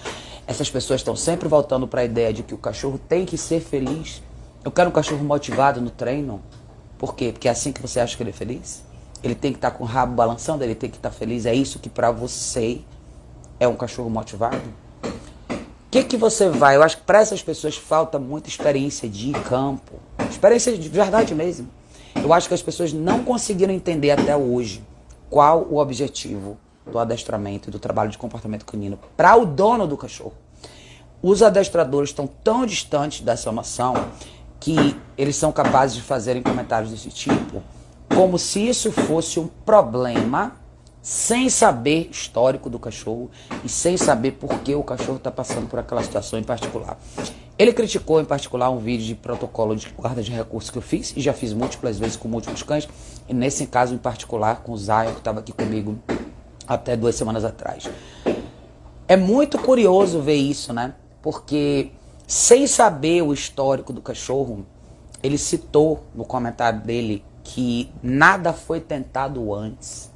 Essas 0.47 0.69
pessoas 0.69 1.01
estão 1.01 1.15
sempre 1.15 1.47
voltando 1.47 1.87
para 1.87 2.01
a 2.01 2.05
ideia 2.05 2.33
de 2.33 2.41
que 2.41 2.53
o 2.53 2.57
cachorro 2.57 2.99
tem 3.07 3.25
que 3.25 3.37
ser 3.37 3.59
feliz. 3.61 4.23
Eu 4.63 4.71
quero 4.71 4.89
um 4.89 4.91
cachorro 4.91 5.23
motivado 5.23 5.79
no 5.79 5.89
treino. 5.89 6.41
Por 6.97 7.15
quê? 7.15 7.31
Porque 7.31 7.47
é 7.47 7.51
assim 7.51 7.71
que 7.71 7.81
você 7.81 7.99
acha 7.99 8.17
que 8.17 8.21
ele 8.21 8.31
é 8.31 8.33
feliz? 8.33 8.83
Ele 9.23 9.33
tem 9.33 9.53
que 9.53 9.57
estar 9.57 9.71
tá 9.71 9.77
com 9.77 9.85
o 9.85 9.87
rabo 9.87 10.13
balançando, 10.13 10.63
ele 10.63 10.75
tem 10.75 10.89
que 10.89 10.97
estar 10.97 11.09
tá 11.09 11.15
feliz. 11.15 11.45
É 11.45 11.53
isso 11.53 11.79
que 11.79 11.89
para 11.89 12.11
você 12.11 12.81
é 13.57 13.67
um 13.67 13.75
cachorro 13.75 14.09
motivado? 14.09 14.61
O 15.01 15.91
que, 15.91 16.03
que 16.03 16.17
você 16.17 16.49
vai? 16.49 16.75
Eu 16.75 16.83
acho 16.83 16.97
que 16.97 17.03
para 17.03 17.19
essas 17.19 17.41
pessoas 17.41 17.77
falta 17.77 18.19
muita 18.19 18.49
experiência 18.49 19.07
de 19.07 19.31
campo. 19.31 19.95
Experiência 20.29 20.77
de 20.77 20.89
verdade 20.89 21.33
mesmo. 21.33 21.69
Eu 22.21 22.33
acho 22.33 22.47
que 22.47 22.53
as 22.53 22.61
pessoas 22.61 22.91
não 22.91 23.23
conseguiram 23.23 23.73
entender 23.73 24.11
até 24.11 24.35
hoje 24.35 24.83
qual 25.29 25.65
o 25.69 25.77
objetivo 25.77 26.57
do 26.85 26.99
adestramento 26.99 27.69
e 27.69 27.71
do 27.71 27.79
trabalho 27.79 28.09
de 28.09 28.17
comportamento 28.17 28.65
canino 28.65 28.99
para 29.15 29.37
o 29.37 29.45
dono 29.45 29.87
do 29.87 29.95
cachorro. 29.95 30.33
Os 31.21 31.41
adestradores 31.41 32.09
estão 32.09 32.27
tão 32.27 32.65
distantes 32.65 33.21
dessa 33.21 33.51
noção 33.51 33.93
que 34.59 34.95
eles 35.17 35.35
são 35.35 35.51
capazes 35.51 35.95
de 35.95 36.01
fazerem 36.01 36.41
comentários 36.41 36.91
desse 36.91 37.09
tipo 37.09 37.61
como 38.13 38.37
se 38.37 38.67
isso 38.67 38.91
fosse 38.91 39.39
um 39.39 39.47
problema, 39.47 40.53
sem 41.01 41.47
saber 41.49 42.09
histórico 42.11 42.69
do 42.69 42.77
cachorro 42.77 43.29
e 43.63 43.69
sem 43.69 43.95
saber 43.95 44.31
por 44.31 44.59
que 44.59 44.75
o 44.75 44.83
cachorro 44.83 45.17
está 45.17 45.31
passando 45.31 45.69
por 45.69 45.79
aquela 45.79 46.03
situação 46.03 46.37
em 46.37 46.43
particular. 46.43 46.97
Ele 47.57 47.71
criticou 47.71 48.19
em 48.19 48.25
particular 48.25 48.69
um 48.69 48.79
vídeo 48.79 49.05
de 49.05 49.15
protocolo 49.15 49.75
de 49.75 49.89
guarda 49.89 50.21
de 50.21 50.31
recursos 50.31 50.69
que 50.69 50.77
eu 50.77 50.81
fiz 50.81 51.13
e 51.15 51.21
já 51.21 51.33
fiz 51.33 51.53
múltiplas 51.53 51.97
vezes 51.97 52.17
com 52.17 52.27
múltiplos 52.27 52.63
cães, 52.63 52.87
e 53.27 53.33
nesse 53.33 53.67
caso 53.67 53.93
em 53.93 53.97
particular 53.97 54.63
com 54.63 54.73
o 54.73 54.77
Zion, 54.77 55.13
que 55.13 55.19
estava 55.19 55.39
aqui 55.39 55.53
comigo 55.53 55.97
até 56.67 56.97
duas 56.97 57.15
semanas 57.15 57.45
atrás. 57.45 57.89
É 59.07 59.15
muito 59.15 59.57
curioso 59.57 60.21
ver 60.21 60.35
isso, 60.35 60.73
né? 60.73 60.93
Porque 61.21 61.91
sem 62.29 62.67
saber 62.67 63.23
o 63.23 63.33
histórico 63.33 63.91
do 63.91 64.01
cachorro, 64.01 64.63
ele 65.23 65.35
citou 65.35 66.03
no 66.13 66.23
comentário 66.23 66.79
dele 66.79 67.25
que 67.43 67.91
nada 68.03 68.53
foi 68.53 68.79
tentado 68.79 69.51
antes. 69.51 70.11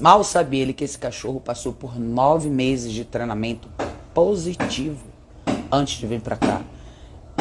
Mal 0.00 0.24
sabia 0.24 0.62
ele 0.62 0.72
que 0.72 0.82
esse 0.82 0.98
cachorro 0.98 1.40
passou 1.40 1.72
por 1.72 1.96
nove 2.00 2.50
meses 2.50 2.92
de 2.92 3.04
treinamento 3.04 3.68
positivo 4.12 5.06
antes 5.70 6.00
de 6.00 6.06
vir 6.08 6.20
para 6.20 6.34
cá. 6.34 6.62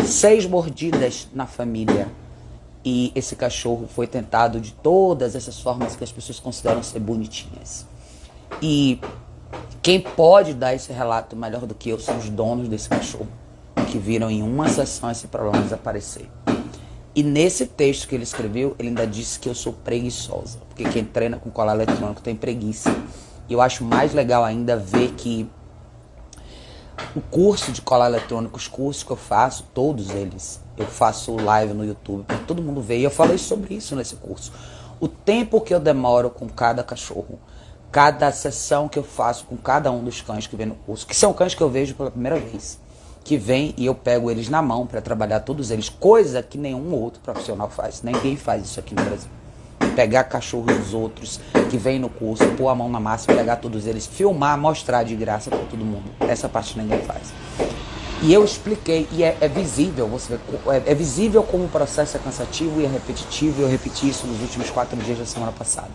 Seis 0.06 0.46
mordidas 0.46 1.28
na 1.34 1.48
família. 1.48 2.08
E 2.86 3.12
esse 3.16 3.36
cachorro 3.36 3.88
foi 3.88 4.06
tentado 4.06 4.62
de 4.62 4.72
todas 4.72 5.36
essas 5.36 5.60
formas 5.60 5.96
que 5.96 6.04
as 6.04 6.12
pessoas 6.12 6.40
consideram 6.40 6.84
ser 6.84 7.00
bonitinhas. 7.00 7.88
E 8.62 9.02
quem 9.82 10.00
pode 10.00 10.54
dar 10.54 10.76
esse 10.76 10.94
relato 10.94 11.36
melhor 11.36 11.66
do 11.66 11.74
que 11.74 11.90
eu 11.90 12.00
são 12.00 12.20
os 12.20 12.30
donos 12.30 12.70
desse 12.70 12.88
cachorro, 12.88 13.28
que 13.86 13.98
viram 13.98 14.30
em 14.30 14.44
uma 14.44 14.68
sessão 14.70 15.10
esse 15.12 15.28
problema 15.28 15.62
desaparecer. 15.62 16.28
E 17.16 17.24
nesse 17.24 17.66
texto 17.66 18.08
que 18.08 18.16
ele 18.16 18.24
escreveu, 18.24 18.76
ele 18.78 18.90
ainda 18.90 19.06
disse 19.06 19.40
que 19.40 19.50
eu 19.50 19.56
sou 19.56 19.74
preguiçosa. 19.74 20.60
Porque 20.70 20.84
quem 20.86 21.04
treina 21.04 21.38
com 21.38 21.50
colar 21.50 21.74
eletrônico 21.74 22.22
tem 22.22 22.36
preguiça. 22.36 22.96
E 23.48 23.54
eu 23.54 23.62
acho 23.62 23.84
mais 23.84 24.14
legal 24.14 24.44
ainda 24.44 24.78
ver 24.78 25.12
que 25.14 25.50
o 27.16 27.22
curso 27.22 27.72
de 27.72 27.82
colar 27.82 28.08
eletrônico, 28.08 28.58
os 28.58 28.68
cursos 28.68 29.04
que 29.04 29.12
eu 29.12 29.18
faço, 29.18 29.66
todos 29.74 30.12
eles, 30.12 30.62
eu 30.78 30.86
faço 30.86 31.36
live 31.36 31.74
no 31.74 31.84
YouTube 31.84 32.24
para 32.26 32.38
todo 32.40 32.62
mundo 32.62 32.82
ver. 32.82 33.00
E 33.00 33.04
eu 33.04 33.12
falei 33.12 33.38
sobre 33.38 33.74
isso 33.74 33.96
nesse 33.96 34.16
curso. 34.16 34.54
O 35.00 35.08
tempo 35.08 35.62
que 35.62 35.74
eu 35.74 35.80
demoro 35.80 36.30
com 36.30 36.48
cada 36.48 36.84
cachorro, 36.84 37.40
cada 37.92 38.32
sessão 38.32 38.88
que 38.88 39.00
eu 39.00 39.04
faço 39.04 39.46
com 39.46 39.58
cada 39.58 39.92
um 39.92 40.04
dos 40.04 40.22
cães 40.22 40.46
que 40.46 40.56
vem 40.56 40.68
no 40.68 40.76
curso, 40.76 41.08
que 41.08 41.16
são 41.16 41.34
cães 41.34 41.56
que 41.56 41.62
eu 41.62 41.70
vejo 41.70 41.96
pela 41.96 42.12
primeira 42.12 42.40
vez 42.40 42.78
que 43.30 43.38
vem 43.38 43.76
e 43.78 43.86
eu 43.86 43.94
pego 43.94 44.32
eles 44.32 44.50
na 44.50 44.60
mão 44.60 44.88
para 44.88 45.00
trabalhar 45.02 45.42
todos 45.42 45.70
eles, 45.70 45.88
coisa 45.88 46.42
que 46.42 46.58
nenhum 46.58 46.92
outro 46.96 47.22
profissional 47.22 47.70
faz. 47.70 48.02
Ninguém 48.02 48.36
faz 48.36 48.66
isso 48.66 48.80
aqui 48.80 48.96
no 48.96 49.04
Brasil. 49.04 49.30
Pegar 49.96 50.24
cachorros 50.24 50.76
dos 50.76 50.96
outros 50.96 51.40
que 51.70 51.78
vem 51.78 52.00
no 52.00 52.10
curso, 52.10 52.44
pôr 52.58 52.70
a 52.70 52.74
mão 52.74 52.90
na 52.90 53.00
massa, 53.00 53.32
pegar 53.32 53.58
todos 53.58 53.86
eles, 53.86 54.08
filmar, 54.08 54.58
mostrar 54.58 55.04
de 55.04 55.16
graça 55.16 55.52
para 55.52 55.60
todo 55.60 55.86
mundo. 55.86 56.06
Essa 56.22 56.50
parte 56.50 56.76
ninguém 56.76 57.04
faz. 57.04 57.32
E 58.24 58.34
eu 58.34 58.44
expliquei, 58.44 59.08
e 59.12 59.22
é, 59.22 59.38
é 59.40 59.48
visível, 59.48 60.08
você 60.08 60.36
vê, 60.36 60.40
é, 60.72 60.92
é, 60.92 60.96
visível 60.96 61.44
como 61.44 61.66
o 61.66 61.70
processo 61.70 62.18
é 62.18 62.20
cansativo 62.20 62.82
e 62.82 62.86
é 62.86 62.88
repetitivo, 62.88 63.62
e 63.62 63.64
eu 63.64 63.70
repeti 63.70 64.10
isso 64.10 64.26
nos 64.26 64.42
últimos 64.42 64.72
quatro 64.72 64.98
dias 64.98 65.20
da 65.20 65.26
semana 65.28 65.52
passada. 65.52 65.92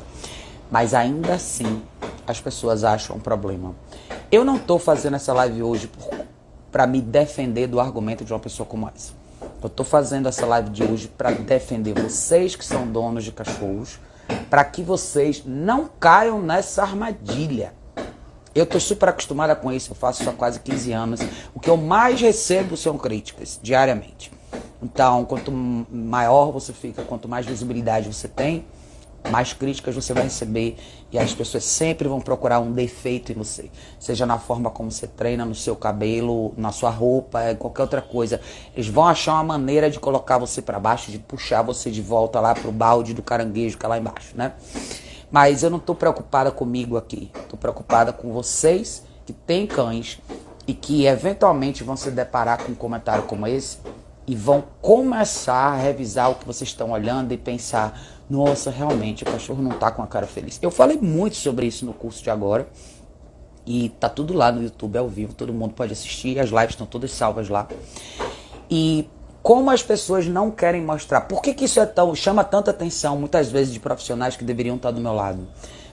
Mas 0.70 0.94
ainda 0.94 1.34
assim, 1.34 1.82
as 2.28 2.40
pessoas 2.40 2.84
acham 2.84 3.16
um 3.16 3.20
problema. 3.20 3.74
Eu 4.30 4.44
não 4.44 4.54
estou 4.54 4.78
fazendo 4.78 5.16
essa 5.16 5.32
live 5.32 5.64
hoje 5.64 5.88
por 5.88 6.24
para 6.74 6.88
me 6.88 7.00
defender 7.00 7.68
do 7.68 7.78
argumento 7.78 8.24
de 8.24 8.32
uma 8.32 8.40
pessoa 8.40 8.66
como 8.66 8.90
essa. 8.92 9.12
Eu 9.62 9.68
estou 9.68 9.86
fazendo 9.86 10.28
essa 10.28 10.44
live 10.44 10.70
de 10.70 10.82
hoje 10.82 11.06
para 11.06 11.30
defender 11.30 11.94
vocês 11.94 12.56
que 12.56 12.64
são 12.64 12.84
donos 12.84 13.22
de 13.22 13.30
cachorros, 13.30 14.00
para 14.50 14.64
que 14.64 14.82
vocês 14.82 15.44
não 15.46 15.88
caiam 16.00 16.42
nessa 16.42 16.82
armadilha. 16.82 17.72
Eu 18.52 18.64
estou 18.64 18.80
super 18.80 19.10
acostumada 19.10 19.54
com 19.54 19.70
isso, 19.70 19.92
eu 19.92 19.94
faço 19.94 20.22
isso 20.22 20.30
há 20.30 20.32
quase 20.32 20.58
15 20.58 20.90
anos. 20.90 21.20
O 21.54 21.60
que 21.60 21.70
eu 21.70 21.76
mais 21.76 22.20
recebo 22.20 22.76
são 22.76 22.98
críticas 22.98 23.60
diariamente. 23.62 24.32
Então, 24.82 25.24
quanto 25.26 25.52
maior 25.52 26.50
você 26.50 26.72
fica, 26.72 27.04
quanto 27.04 27.28
mais 27.28 27.46
visibilidade 27.46 28.12
você 28.12 28.26
tem, 28.26 28.64
mais 29.30 29.52
críticas 29.52 29.94
você 29.94 30.12
vai 30.12 30.24
receber 30.24 30.76
e 31.10 31.18
as 31.18 31.32
pessoas 31.32 31.64
sempre 31.64 32.08
vão 32.08 32.20
procurar 32.20 32.60
um 32.60 32.72
defeito 32.72 33.32
em 33.32 33.34
você, 33.34 33.70
seja 33.98 34.26
na 34.26 34.38
forma 34.38 34.70
como 34.70 34.90
você 34.90 35.06
treina, 35.06 35.44
no 35.44 35.54
seu 35.54 35.76
cabelo, 35.76 36.52
na 36.56 36.72
sua 36.72 36.90
roupa, 36.90 37.54
qualquer 37.58 37.82
outra 37.82 38.02
coisa. 38.02 38.40
Eles 38.74 38.88
vão 38.88 39.06
achar 39.06 39.34
uma 39.34 39.44
maneira 39.44 39.90
de 39.90 39.98
colocar 39.98 40.38
você 40.38 40.60
para 40.60 40.78
baixo, 40.78 41.10
de 41.10 41.18
puxar 41.18 41.62
você 41.62 41.90
de 41.90 42.02
volta 42.02 42.40
lá 42.40 42.54
pro 42.54 42.72
balde 42.72 43.14
do 43.14 43.22
caranguejo 43.22 43.78
que 43.78 43.86
é 43.86 43.88
lá 43.88 43.98
embaixo, 43.98 44.36
né? 44.36 44.52
Mas 45.30 45.62
eu 45.62 45.70
não 45.70 45.78
estou 45.78 45.94
preocupada 45.94 46.50
comigo 46.50 46.96
aqui, 46.96 47.30
estou 47.34 47.58
preocupada 47.58 48.12
com 48.12 48.32
vocês 48.32 49.02
que 49.24 49.32
têm 49.32 49.66
cães 49.66 50.20
e 50.66 50.74
que 50.74 51.06
eventualmente 51.06 51.82
vão 51.82 51.96
se 51.96 52.10
deparar 52.10 52.62
com 52.62 52.72
um 52.72 52.74
comentário 52.74 53.24
como 53.24 53.46
esse 53.46 53.78
e 54.26 54.34
vão 54.34 54.64
começar 54.80 55.72
a 55.72 55.76
revisar 55.76 56.30
o 56.30 56.34
que 56.36 56.46
vocês 56.46 56.70
estão 56.70 56.90
olhando 56.90 57.32
e 57.32 57.36
pensar 57.36 58.00
nossa, 58.28 58.70
realmente 58.70 59.22
o 59.22 59.26
cachorro 59.26 59.62
não 59.62 59.72
tá 59.72 59.90
com 59.90 60.02
a 60.02 60.06
cara 60.06 60.26
feliz. 60.26 60.58
Eu 60.62 60.70
falei 60.70 60.96
muito 60.96 61.36
sobre 61.36 61.66
isso 61.66 61.84
no 61.84 61.92
curso 61.92 62.22
de 62.22 62.30
agora. 62.30 62.66
E 63.66 63.88
tá 64.00 64.08
tudo 64.08 64.34
lá 64.34 64.52
no 64.52 64.62
YouTube 64.62 64.98
ao 64.98 65.08
vivo, 65.08 65.32
todo 65.32 65.52
mundo 65.52 65.72
pode 65.72 65.92
assistir, 65.92 66.38
as 66.38 66.50
lives 66.50 66.70
estão 66.70 66.86
todas 66.86 67.10
salvas 67.12 67.48
lá. 67.48 67.66
E 68.70 69.08
como 69.42 69.70
as 69.70 69.82
pessoas 69.82 70.26
não 70.26 70.50
querem 70.50 70.82
mostrar, 70.82 71.22
por 71.22 71.40
que, 71.40 71.54
que 71.54 71.64
isso 71.64 71.80
é 71.80 71.86
tão, 71.86 72.14
chama 72.14 72.44
tanta 72.44 72.70
atenção 72.70 73.18
muitas 73.18 73.50
vezes 73.50 73.72
de 73.72 73.80
profissionais 73.80 74.36
que 74.36 74.44
deveriam 74.44 74.76
estar 74.76 74.90
do 74.90 75.00
meu 75.00 75.14
lado? 75.14 75.46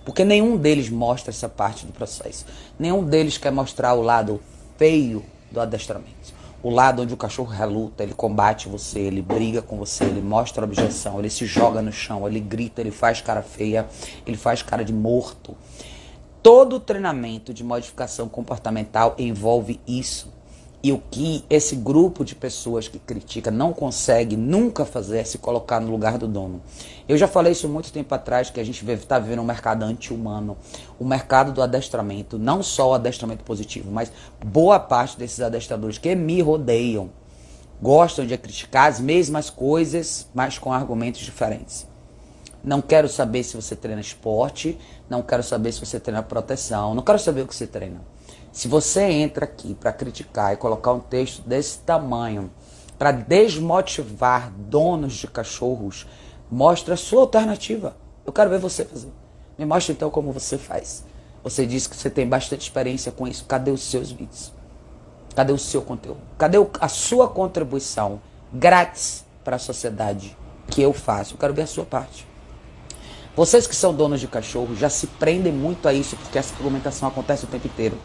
Porque 0.03 0.25
nenhum 0.25 0.57
deles 0.57 0.89
mostra 0.89 1.31
essa 1.31 1.47
parte 1.47 1.85
do 1.85 1.93
processo. 1.93 2.45
Nenhum 2.77 3.05
deles 3.05 3.37
quer 3.37 3.51
mostrar 3.51 3.93
o 3.93 4.01
lado 4.01 4.41
feio 4.77 5.23
do 5.49 5.61
adestramento 5.61 6.40
o 6.63 6.69
lado 6.69 7.01
onde 7.01 7.13
o 7.13 7.17
cachorro 7.17 7.49
reluta, 7.51 8.03
ele 8.03 8.13
combate 8.13 8.69
você, 8.69 8.99
ele 8.99 9.21
briga 9.21 9.61
com 9.61 9.77
você, 9.77 10.03
ele 10.03 10.21
mostra 10.21 10.63
objeção, 10.63 11.19
ele 11.19 11.29
se 11.29 11.45
joga 11.45 11.81
no 11.81 11.91
chão, 11.91 12.27
ele 12.27 12.39
grita, 12.39 12.81
ele 12.81 12.91
faz 12.91 13.19
cara 13.19 13.41
feia, 13.41 13.87
ele 14.25 14.37
faz 14.37 14.61
cara 14.61 14.85
de 14.85 14.93
morto. 14.93 15.55
Todo 16.43 16.79
treinamento 16.79 17.53
de 17.53 17.63
modificação 17.63 18.27
comportamental 18.27 19.15
envolve 19.17 19.79
isso. 19.87 20.31
E 20.83 20.91
o 20.91 20.97
que 21.11 21.45
esse 21.47 21.75
grupo 21.75 22.25
de 22.25 22.33
pessoas 22.33 22.87
que 22.87 22.97
critica 22.97 23.51
não 23.51 23.71
consegue 23.71 24.35
nunca 24.35 24.83
fazer 24.83 25.19
é 25.19 25.23
se 25.23 25.37
colocar 25.37 25.79
no 25.79 25.91
lugar 25.91 26.17
do 26.17 26.27
dono. 26.27 26.59
Eu 27.07 27.17
já 27.17 27.27
falei 27.27 27.51
isso 27.51 27.69
muito 27.69 27.91
tempo 27.91 28.15
atrás, 28.15 28.49
que 28.49 28.59
a 28.59 28.63
gente 28.63 28.83
está 28.89 29.19
vivendo 29.19 29.41
um 29.41 29.45
mercado 29.45 29.83
anti-humano. 29.83 30.57
O 30.99 31.05
mercado 31.05 31.51
do 31.51 31.61
adestramento, 31.61 32.39
não 32.39 32.63
só 32.63 32.89
o 32.89 32.93
adestramento 32.95 33.43
positivo, 33.43 33.91
mas 33.91 34.11
boa 34.43 34.79
parte 34.79 35.19
desses 35.19 35.39
adestradores 35.39 35.99
que 35.99 36.15
me 36.15 36.41
rodeiam 36.41 37.11
gostam 37.79 38.25
de 38.25 38.37
criticar 38.37 38.89
as 38.89 38.99
mesmas 38.99 39.49
coisas, 39.49 40.27
mas 40.33 40.57
com 40.57 40.71
argumentos 40.73 41.21
diferentes. 41.21 41.87
Não 42.63 42.79
quero 42.79 43.09
saber 43.09 43.43
se 43.43 43.55
você 43.55 43.75
treina 43.75 44.01
esporte, 44.01 44.77
não 45.09 45.23
quero 45.23 45.41
saber 45.41 45.71
se 45.71 45.79
você 45.79 45.99
treina 45.99 46.21
proteção, 46.21 46.93
não 46.93 47.01
quero 47.01 47.17
saber 47.17 47.41
o 47.41 47.47
que 47.47 47.55
você 47.55 47.65
treina. 47.65 48.01
Se 48.51 48.67
você 48.67 49.03
entra 49.03 49.45
aqui 49.45 49.73
para 49.73 49.93
criticar 49.93 50.53
e 50.53 50.57
colocar 50.57 50.91
um 50.91 50.99
texto 50.99 51.41
desse 51.41 51.79
tamanho 51.79 52.51
para 52.99 53.11
desmotivar 53.11 54.51
donos 54.51 55.13
de 55.13 55.27
cachorros, 55.27 56.05
mostra 56.49 56.95
a 56.95 56.97
sua 56.97 57.21
alternativa. 57.21 57.95
Eu 58.25 58.33
quero 58.33 58.49
ver 58.49 58.59
você 58.59 58.83
fazer. 58.83 59.11
Me 59.57 59.65
mostra 59.65 59.93
então 59.93 60.09
como 60.09 60.33
você 60.33 60.57
faz. 60.57 61.05
Você 61.43 61.65
disse 61.65 61.89
que 61.89 61.95
você 61.95 62.09
tem 62.09 62.27
bastante 62.27 62.61
experiência 62.61 63.11
com 63.11 63.27
isso. 63.27 63.45
Cadê 63.45 63.71
os 63.71 63.81
seus 63.81 64.11
vídeos? 64.11 64.53
Cadê 65.33 65.53
o 65.53 65.57
seu 65.57 65.81
conteúdo? 65.81 66.19
Cadê 66.37 66.57
a 66.79 66.87
sua 66.89 67.29
contribuição 67.29 68.21
grátis 68.51 69.23
para 69.43 69.55
a 69.55 69.59
sociedade 69.59 70.37
que 70.67 70.81
eu 70.81 70.91
faço? 70.91 71.35
Eu 71.35 71.37
quero 71.37 71.53
ver 71.53 71.63
a 71.63 71.67
sua 71.67 71.85
parte. 71.85 72.27
Vocês 73.33 73.65
que 73.65 73.75
são 73.75 73.93
donos 73.93 74.19
de 74.19 74.27
cachorro 74.27 74.75
já 74.75 74.89
se 74.89 75.07
prendem 75.07 75.53
muito 75.53 75.87
a 75.87 75.93
isso 75.93 76.17
porque 76.17 76.37
essa 76.37 76.53
argumentação 76.53 77.07
acontece 77.07 77.45
o 77.45 77.47
tempo 77.47 77.65
inteiro. 77.65 77.97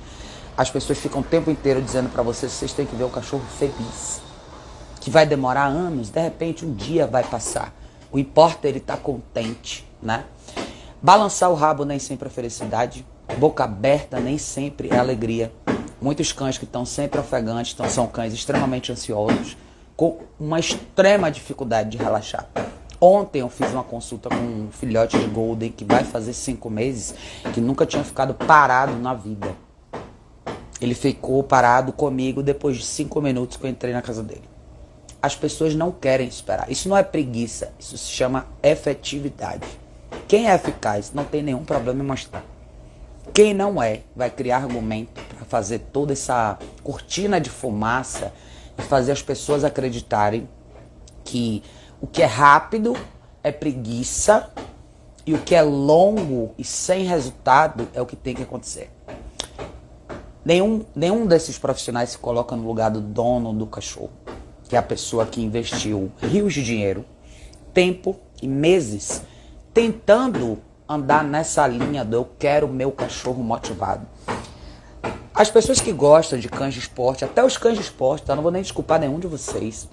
As 0.57 0.71
pessoas 0.71 0.99
ficam 0.99 1.21
o 1.21 1.25
tempo 1.25 1.51
inteiro 1.51 1.83
dizendo 1.83 2.09
para 2.09 2.23
vocês 2.23 2.51
vocês 2.51 2.73
têm 2.73 2.87
que 2.87 2.97
ver 2.97 3.05
o 3.05 3.11
cachorro 3.11 3.45
feliz. 3.59 4.23
Que 5.01 5.11
vai 5.11 5.27
demorar 5.27 5.67
anos, 5.67 6.09
de 6.09 6.21
repente 6.21 6.65
um 6.65 6.73
dia 6.73 7.07
vai 7.07 7.23
passar. 7.23 7.75
O 8.11 8.19
importa 8.19 8.67
é 8.67 8.71
ele 8.71 8.81
tá 8.81 8.97
contente, 8.97 9.87
né? 10.03 10.25
Balançar 11.03 11.51
o 11.51 11.55
rabo 11.55 11.85
nem 11.85 11.99
sempre 11.99 12.29
é 12.29 12.31
felicidade. 12.31 13.05
Boca 13.39 13.65
aberta 13.65 14.19
nem 14.19 14.39
sempre 14.39 14.89
é 14.91 14.97
alegria. 14.97 15.53
Muitos 16.01 16.33
cães 16.33 16.57
que 16.57 16.65
estão 16.65 16.87
sempre 16.87 17.21
ofegantes 17.21 17.75
então, 17.75 17.89
são 17.89 18.07
cães 18.07 18.33
extremamente 18.33 18.91
ansiosos, 18.91 19.57
com 19.95 20.21
uma 20.41 20.59
extrema 20.59 21.31
dificuldade 21.31 21.91
de 21.91 21.99
relaxar. 21.99 22.49
Ontem 22.99 23.41
eu 23.41 23.51
fiz 23.51 23.71
uma 23.73 23.83
consulta 23.83 24.31
com 24.31 24.37
um 24.37 24.69
filhote 24.71 25.19
de 25.19 25.27
Golden 25.27 25.71
que 25.71 25.85
vai 25.85 26.03
fazer 26.03 26.33
cinco 26.33 26.71
meses, 26.71 27.15
que 27.53 27.61
nunca 27.61 27.85
tinha 27.85 28.03
ficado 28.03 28.33
parado 28.33 28.95
na 28.95 29.13
vida. 29.13 29.66
Ele 30.81 30.95
ficou 30.95 31.43
parado 31.43 31.93
comigo 31.93 32.43
depois 32.43 32.77
de 32.77 32.85
cinco 32.85 33.21
minutos 33.21 33.57
que 33.57 33.65
eu 33.65 33.71
entrei 33.71 33.93
na 33.93 34.03
casa 34.03 34.23
dele. 34.23 34.43
as 35.23 35.35
pessoas 35.35 35.75
não 35.75 35.91
querem 35.91 36.29
esperar. 36.29 36.71
Isso 36.71 36.89
não 36.89 36.97
é 36.97 37.03
preguiça, 37.03 37.73
isso 37.79 37.99
se 37.99 38.11
chama 38.11 38.47
efetividade. 38.63 39.67
Quem 40.29 40.49
é 40.49 40.55
eficaz 40.55 41.13
não 41.13 41.25
tem 41.25 41.43
nenhum 41.43 41.65
problema 41.65 42.03
em 42.03 42.07
mostrar. 42.07 42.45
Quem 43.35 43.53
não 43.53 43.83
é, 43.83 44.03
vai 44.15 44.31
criar 44.31 44.59
argumento 44.59 45.21
para 45.35 45.45
fazer 45.45 45.81
toda 45.93 46.13
essa 46.13 46.59
cortina 46.83 47.41
de 47.41 47.51
fumaça 47.51 48.33
e 48.79 48.83
fazer 48.83 49.13
as 49.13 49.23
pessoas 49.23 49.65
acreditarem 49.65 50.49
que 51.25 51.63
o 52.01 52.07
que 52.07 52.23
é 52.23 52.27
rápido 52.27 52.97
é 53.43 53.51
preguiça 53.51 54.51
e 55.27 55.35
o 55.35 55.39
que 55.39 55.55
é 55.55 55.63
longo 55.63 56.55
e 56.57 56.63
sem 56.63 57.05
resultado 57.05 57.89
é 57.93 58.01
o 58.01 58.07
que 58.07 58.15
tem 58.15 58.35
que 58.35 58.43
acontecer. 58.43 58.91
Nenhum, 60.47 60.85
nenhum 60.95 61.27
desses 61.27 61.59
profissionais 61.59 62.11
se 62.11 62.19
coloca 62.19 62.55
no 62.55 62.65
lugar 62.65 62.89
do 62.89 63.01
dono 63.01 63.53
do 63.53 63.67
cachorro, 63.67 64.13
que 64.69 64.77
é 64.77 64.79
a 64.79 64.83
pessoa 64.83 65.27
que 65.27 65.43
investiu 65.43 66.13
rios 66.23 66.55
de 66.55 66.63
dinheiro, 66.63 67.05
tempo 67.75 68.15
e 68.41 68.47
meses 68.47 69.23
tentando 69.75 70.59
andar 70.89 71.25
nessa 71.25 71.67
linha 71.67 72.05
do 72.05 72.15
eu 72.15 72.29
quero 72.39 72.69
meu 72.69 72.93
cachorro 72.93 73.43
motivado. 73.43 74.07
As 75.35 75.51
pessoas 75.51 75.81
que 75.81 75.93
gostam 75.93 76.39
de 76.39 76.49
cães 76.49 76.75
de 76.75 76.79
esporte, 76.79 77.25
até 77.25 77.45
os 77.45 77.57
cães 77.59 77.75
de 77.75 77.83
esporte, 77.83 78.25
tá? 78.27 78.37
não 78.37 78.43
vou 78.45 78.53
nem 78.53 78.63
desculpar 78.63 79.01
nenhum 79.01 79.19
de 79.19 79.27
vocês. 79.27 79.89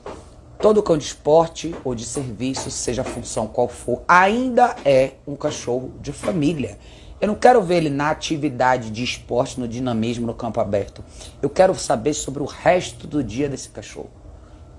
Todo 0.60 0.84
cão 0.84 1.00
de 1.00 1.06
esporte 1.06 1.74
ou 1.84 1.96
de 1.96 2.06
serviço, 2.06 2.70
seja 2.70 3.02
a 3.02 3.06
função 3.06 3.48
qual 3.48 3.68
for, 3.68 4.04
ainda 4.08 4.76
é 4.86 5.14
um 5.26 5.36
cachorro 5.36 5.96
de 6.00 6.12
família. 6.12 6.78
Eu 7.24 7.28
não 7.28 7.36
quero 7.36 7.62
ver 7.64 7.78
ele 7.78 7.90
na 7.90 8.10
atividade 8.10 8.92
de 8.92 9.04
esporte, 9.04 9.60
no 9.60 9.68
dinamismo, 9.68 10.28
no 10.28 10.34
campo 10.34 10.60
aberto. 10.60 11.04
Eu 11.42 11.50
quero 11.50 11.74
saber 11.74 12.14
sobre 12.14 12.44
o 12.44 12.46
resto 12.46 13.08
do 13.08 13.24
dia 13.24 13.48
desse 13.50 13.70
cachorro. 13.70 14.12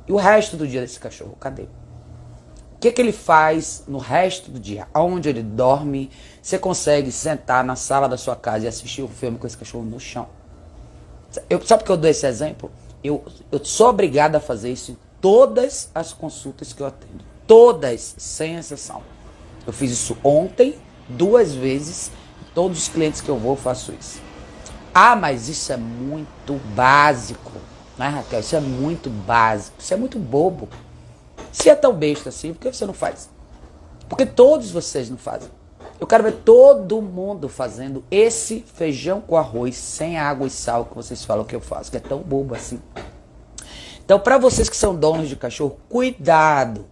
E 0.07 0.13
o 0.13 0.17
resto 0.17 0.57
do 0.57 0.69
dia 0.69 0.81
desse 0.81 1.01
cachorro, 1.01 1.37
cadê? 1.41 1.67
que, 2.85 2.93
que 2.93 3.01
ele 3.01 3.13
faz 3.13 3.85
no 3.89 3.97
resto 3.97 4.51
do 4.51 4.61
dia? 4.61 4.87
Aonde 4.93 5.31
ele 5.31 5.43
dorme? 5.43 6.11
Você 6.43 6.59
consegue 6.59 7.11
sentar 7.11 7.65
na 7.65 7.77
sala 7.77 8.07
da 8.07 8.19
sua 8.19 8.37
casa 8.37 8.67
e 8.67 8.69
assistir 8.69 9.03
um 9.03 9.09
filme 9.09 9.39
com 9.39 9.47
esse 9.47 9.57
cachorro 9.57 9.85
no 9.85 9.99
chão? 9.99 10.27
Eu, 11.49 11.65
sabe 11.65 11.83
por 11.83 11.87
que 11.87 11.93
eu 11.93 11.97
dou 11.97 12.11
esse 12.11 12.27
exemplo? 12.27 12.71
Eu, 13.03 13.25
eu 13.51 13.65
sou 13.65 13.89
obrigado 13.89 14.37
a 14.37 14.41
fazer 14.41 14.71
isso 14.71 14.93
em 14.93 14.99
todas 15.19 15.89
as 15.95 16.13
consultas 16.13 16.75
que 16.75 16.83
eu 16.83 16.87
atendo. 16.87 17.25
Todas, 17.47 18.17
sem 18.19 18.57
exceção. 18.57 19.03
Eu 19.67 19.73
fiz 19.73 19.91
isso 19.91 20.19
ontem, 20.23 20.75
duas 21.09 21.55
vezes. 21.55 22.11
Todos 22.55 22.79
os 22.79 22.89
clientes 22.89 23.21
que 23.21 23.29
eu 23.29 23.37
vou, 23.37 23.57
faço 23.57 23.93
isso. 23.99 24.23
Ah, 24.95 25.17
mas 25.17 25.49
isso 25.49 25.73
é 25.73 25.77
muito 25.77 26.55
básico. 26.75 27.53
Né, 27.99 28.09
Raquel? 28.09 28.41
Isso 28.41 28.55
é 28.55 28.61
muito 28.61 29.11
básico. 29.11 29.77
Isso 29.79 29.93
é 29.93 29.97
muito 29.97 30.19
bobo. 30.19 30.69
Se 31.51 31.69
é 31.69 31.75
tão 31.75 31.93
besta 31.93 32.29
assim, 32.29 32.53
por 32.53 32.61
que 32.61 32.73
você 32.73 32.87
não 32.87 32.95
faz? 32.95 33.29
Porque 34.09 34.25
todos 34.25 34.71
vocês 34.71 35.11
não 35.11 35.17
fazem. 35.17 35.49
Eu 35.99 36.07
quero 36.07 36.25
ver 36.25 36.33
todo 36.45 37.01
mundo 37.01 37.49
fazendo 37.49 38.05
esse 38.11 38.65
feijão 38.75 39.21
com 39.21 39.37
arroz 39.37 39.77
sem 39.77 40.19
água 40.19 40.47
e 40.47 40.51
sal 40.51 40.85
que 40.85 40.95
vocês 40.95 41.25
falam 41.25 41.45
que 41.45 41.55
eu 41.55 41.61
faço, 41.61 41.91
que 41.91 41.97
é 41.97 42.01
tão 42.01 42.19
bobo 42.19 42.55
assim. 42.55 42.81
Então, 44.05 44.19
para 44.21 44.37
vocês 44.37 44.69
que 44.69 44.77
são 44.77 44.95
donos 44.95 45.29
de 45.29 45.37
cachorro, 45.37 45.79
cuidado. 45.89 46.87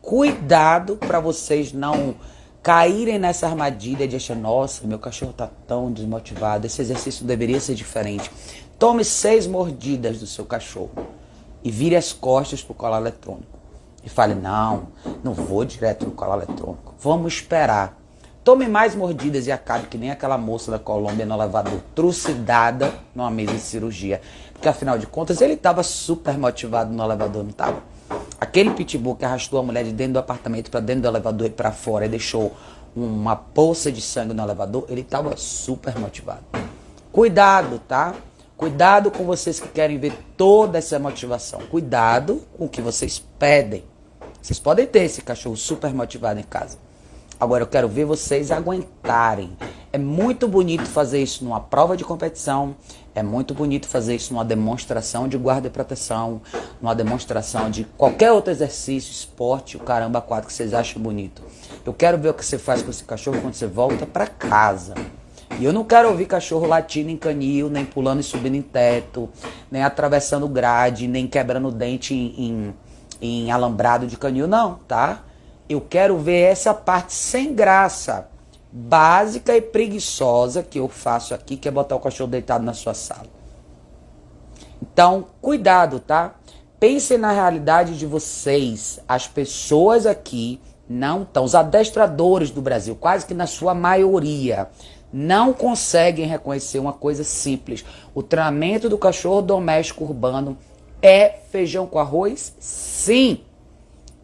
Cuidado 0.00 0.96
para 0.96 1.20
vocês 1.20 1.72
não 1.72 2.14
caírem 2.62 3.18
nessa 3.18 3.46
armadilha 3.46 4.06
de 4.06 4.16
achar, 4.16 4.36
nossa, 4.36 4.86
meu 4.86 4.98
cachorro 4.98 5.32
tá 5.32 5.48
tão 5.66 5.90
desmotivado, 5.90 6.66
esse 6.66 6.82
exercício 6.82 7.24
deveria 7.24 7.60
ser 7.60 7.74
diferente. 7.74 8.30
Tome 8.78 9.04
seis 9.04 9.46
mordidas 9.46 10.18
do 10.18 10.26
seu 10.26 10.44
cachorro 10.44 10.90
e 11.62 11.70
vire 11.70 11.96
as 11.96 12.12
costas 12.12 12.62
pro 12.62 12.74
colar 12.74 13.00
eletrônico 13.00 13.58
e 14.04 14.08
fale: 14.08 14.34
não, 14.34 14.88
não 15.22 15.34
vou 15.34 15.64
direto 15.64 16.06
no 16.06 16.12
colar 16.12 16.36
eletrônico, 16.36 16.94
vamos 17.00 17.34
esperar. 17.34 17.98
Tome 18.42 18.66
mais 18.66 18.94
mordidas 18.94 19.46
e 19.46 19.52
acabe 19.52 19.86
que 19.86 19.98
nem 19.98 20.10
aquela 20.10 20.38
moça 20.38 20.70
da 20.70 20.78
Colômbia 20.78 21.26
no 21.26 21.34
elevador, 21.34 21.78
trucidada 21.94 22.92
numa 23.14 23.30
mesa 23.30 23.52
de 23.52 23.60
cirurgia. 23.60 24.22
Porque 24.54 24.66
afinal 24.66 24.98
de 24.98 25.06
contas 25.06 25.42
ele 25.42 25.52
estava 25.52 25.82
super 25.82 26.38
motivado 26.38 26.90
no 26.90 27.04
elevador, 27.04 27.42
não 27.42 27.50
estava? 27.50 27.82
Aquele 28.40 28.70
pitbull 28.70 29.16
que 29.16 29.24
arrastou 29.24 29.60
a 29.60 29.62
mulher 29.62 29.84
de 29.84 29.92
dentro 29.92 30.14
do 30.14 30.18
apartamento 30.18 30.70
para 30.70 30.80
dentro 30.80 31.02
do 31.02 31.08
elevador 31.08 31.46
e 31.46 31.50
para 31.50 31.70
fora 31.72 32.06
e 32.06 32.08
deixou 32.08 32.56
uma 32.96 33.36
poça 33.36 33.92
de 33.92 34.00
sangue 34.00 34.32
no 34.32 34.42
elevador, 34.42 34.86
ele 34.88 35.02
estava 35.02 35.36
super 35.36 35.98
motivado. 35.98 36.44
Cuidado, 37.12 37.78
tá? 37.86 38.14
Cuidado 38.56 39.10
com 39.10 39.24
vocês 39.24 39.60
que 39.60 39.68
querem 39.68 39.98
ver 39.98 40.12
toda 40.36 40.78
essa 40.78 40.98
motivação. 40.98 41.60
Cuidado 41.70 42.42
com 42.56 42.64
o 42.64 42.68
que 42.68 42.80
vocês 42.80 43.22
pedem. 43.38 43.84
Vocês 44.40 44.58
podem 44.58 44.86
ter 44.86 45.00
esse 45.00 45.22
cachorro 45.22 45.56
super 45.56 45.92
motivado 45.92 46.40
em 46.40 46.44
casa. 46.44 46.78
Agora 47.38 47.62
eu 47.62 47.66
quero 47.66 47.88
ver 47.88 48.04
vocês 48.04 48.50
aguentarem. 48.50 49.56
É 49.92 49.98
muito 49.98 50.46
bonito 50.46 50.86
fazer 50.86 51.22
isso 51.22 51.42
numa 51.44 51.60
prova 51.60 51.96
de 51.96 52.04
competição. 52.04 52.76
É 53.14 53.22
muito 53.22 53.54
bonito 53.54 53.88
fazer 53.88 54.14
isso 54.14 54.32
numa 54.32 54.44
demonstração 54.44 55.26
de 55.26 55.36
guarda 55.36 55.66
e 55.66 55.70
proteção, 55.70 56.40
numa 56.80 56.94
demonstração 56.94 57.70
de 57.70 57.84
qualquer 57.96 58.32
outro 58.32 58.52
exercício, 58.52 59.10
esporte, 59.10 59.76
o 59.76 59.80
caramba 59.80 60.20
quatro 60.20 60.46
que 60.46 60.52
vocês 60.52 60.72
acham 60.72 61.02
bonito. 61.02 61.42
Eu 61.84 61.92
quero 61.92 62.18
ver 62.18 62.28
o 62.28 62.34
que 62.34 62.44
você 62.44 62.58
faz 62.58 62.82
com 62.82 62.90
esse 62.90 63.04
cachorro 63.04 63.40
quando 63.40 63.54
você 63.54 63.66
volta 63.66 64.06
para 64.06 64.26
casa. 64.26 64.94
E 65.58 65.64
eu 65.64 65.72
não 65.72 65.84
quero 65.84 66.08
ouvir 66.08 66.26
cachorro 66.26 66.66
latindo 66.66 67.10
em 67.10 67.16
canil, 67.16 67.68
nem 67.68 67.84
pulando 67.84 68.20
e 68.20 68.22
subindo 68.22 68.54
em 68.54 68.62
teto, 68.62 69.28
nem 69.70 69.82
atravessando 69.82 70.48
grade, 70.48 71.08
nem 71.08 71.26
quebrando 71.26 71.72
dente 71.72 72.14
em, 72.14 72.34
em 72.38 72.74
em 73.20 73.50
alambrado 73.50 74.06
de 74.06 74.16
canil, 74.16 74.48
não, 74.48 74.76
tá? 74.88 75.20
Eu 75.68 75.80
quero 75.80 76.18
ver 76.18 76.50
essa 76.50 76.72
parte 76.72 77.12
sem 77.12 77.54
graça, 77.54 78.28
básica 78.72 79.56
e 79.56 79.60
preguiçosa 79.60 80.62
que 80.62 80.78
eu 80.78 80.88
faço 80.88 81.34
aqui, 81.34 81.56
que 81.56 81.68
é 81.68 81.70
botar 81.70 81.96
o 81.96 82.00
cachorro 82.00 82.30
deitado 82.30 82.64
na 82.64 82.72
sua 82.72 82.94
sala. 82.94 83.26
Então, 84.80 85.26
cuidado, 85.40 86.00
tá? 86.00 86.36
Pensem 86.78 87.18
na 87.18 87.32
realidade 87.32 87.98
de 87.98 88.06
vocês. 88.06 89.00
As 89.06 89.26
pessoas 89.26 90.06
aqui 90.06 90.60
não 90.88 91.22
estão, 91.22 91.44
os 91.44 91.54
adestradores 91.54 92.50
do 92.50 92.62
Brasil, 92.62 92.96
quase 92.96 93.26
que 93.26 93.34
na 93.34 93.46
sua 93.46 93.74
maioria, 93.74 94.68
não 95.12 95.52
conseguem 95.52 96.26
reconhecer 96.26 96.78
uma 96.78 96.92
coisa 96.92 97.24
simples: 97.24 97.84
o 98.14 98.22
treinamento 98.22 98.88
do 98.88 98.96
cachorro 98.96 99.42
doméstico 99.42 100.04
urbano 100.04 100.56
é 101.02 101.28
feijão 101.50 101.86
com 101.86 101.98
arroz? 101.98 102.54
Sim. 102.58 103.40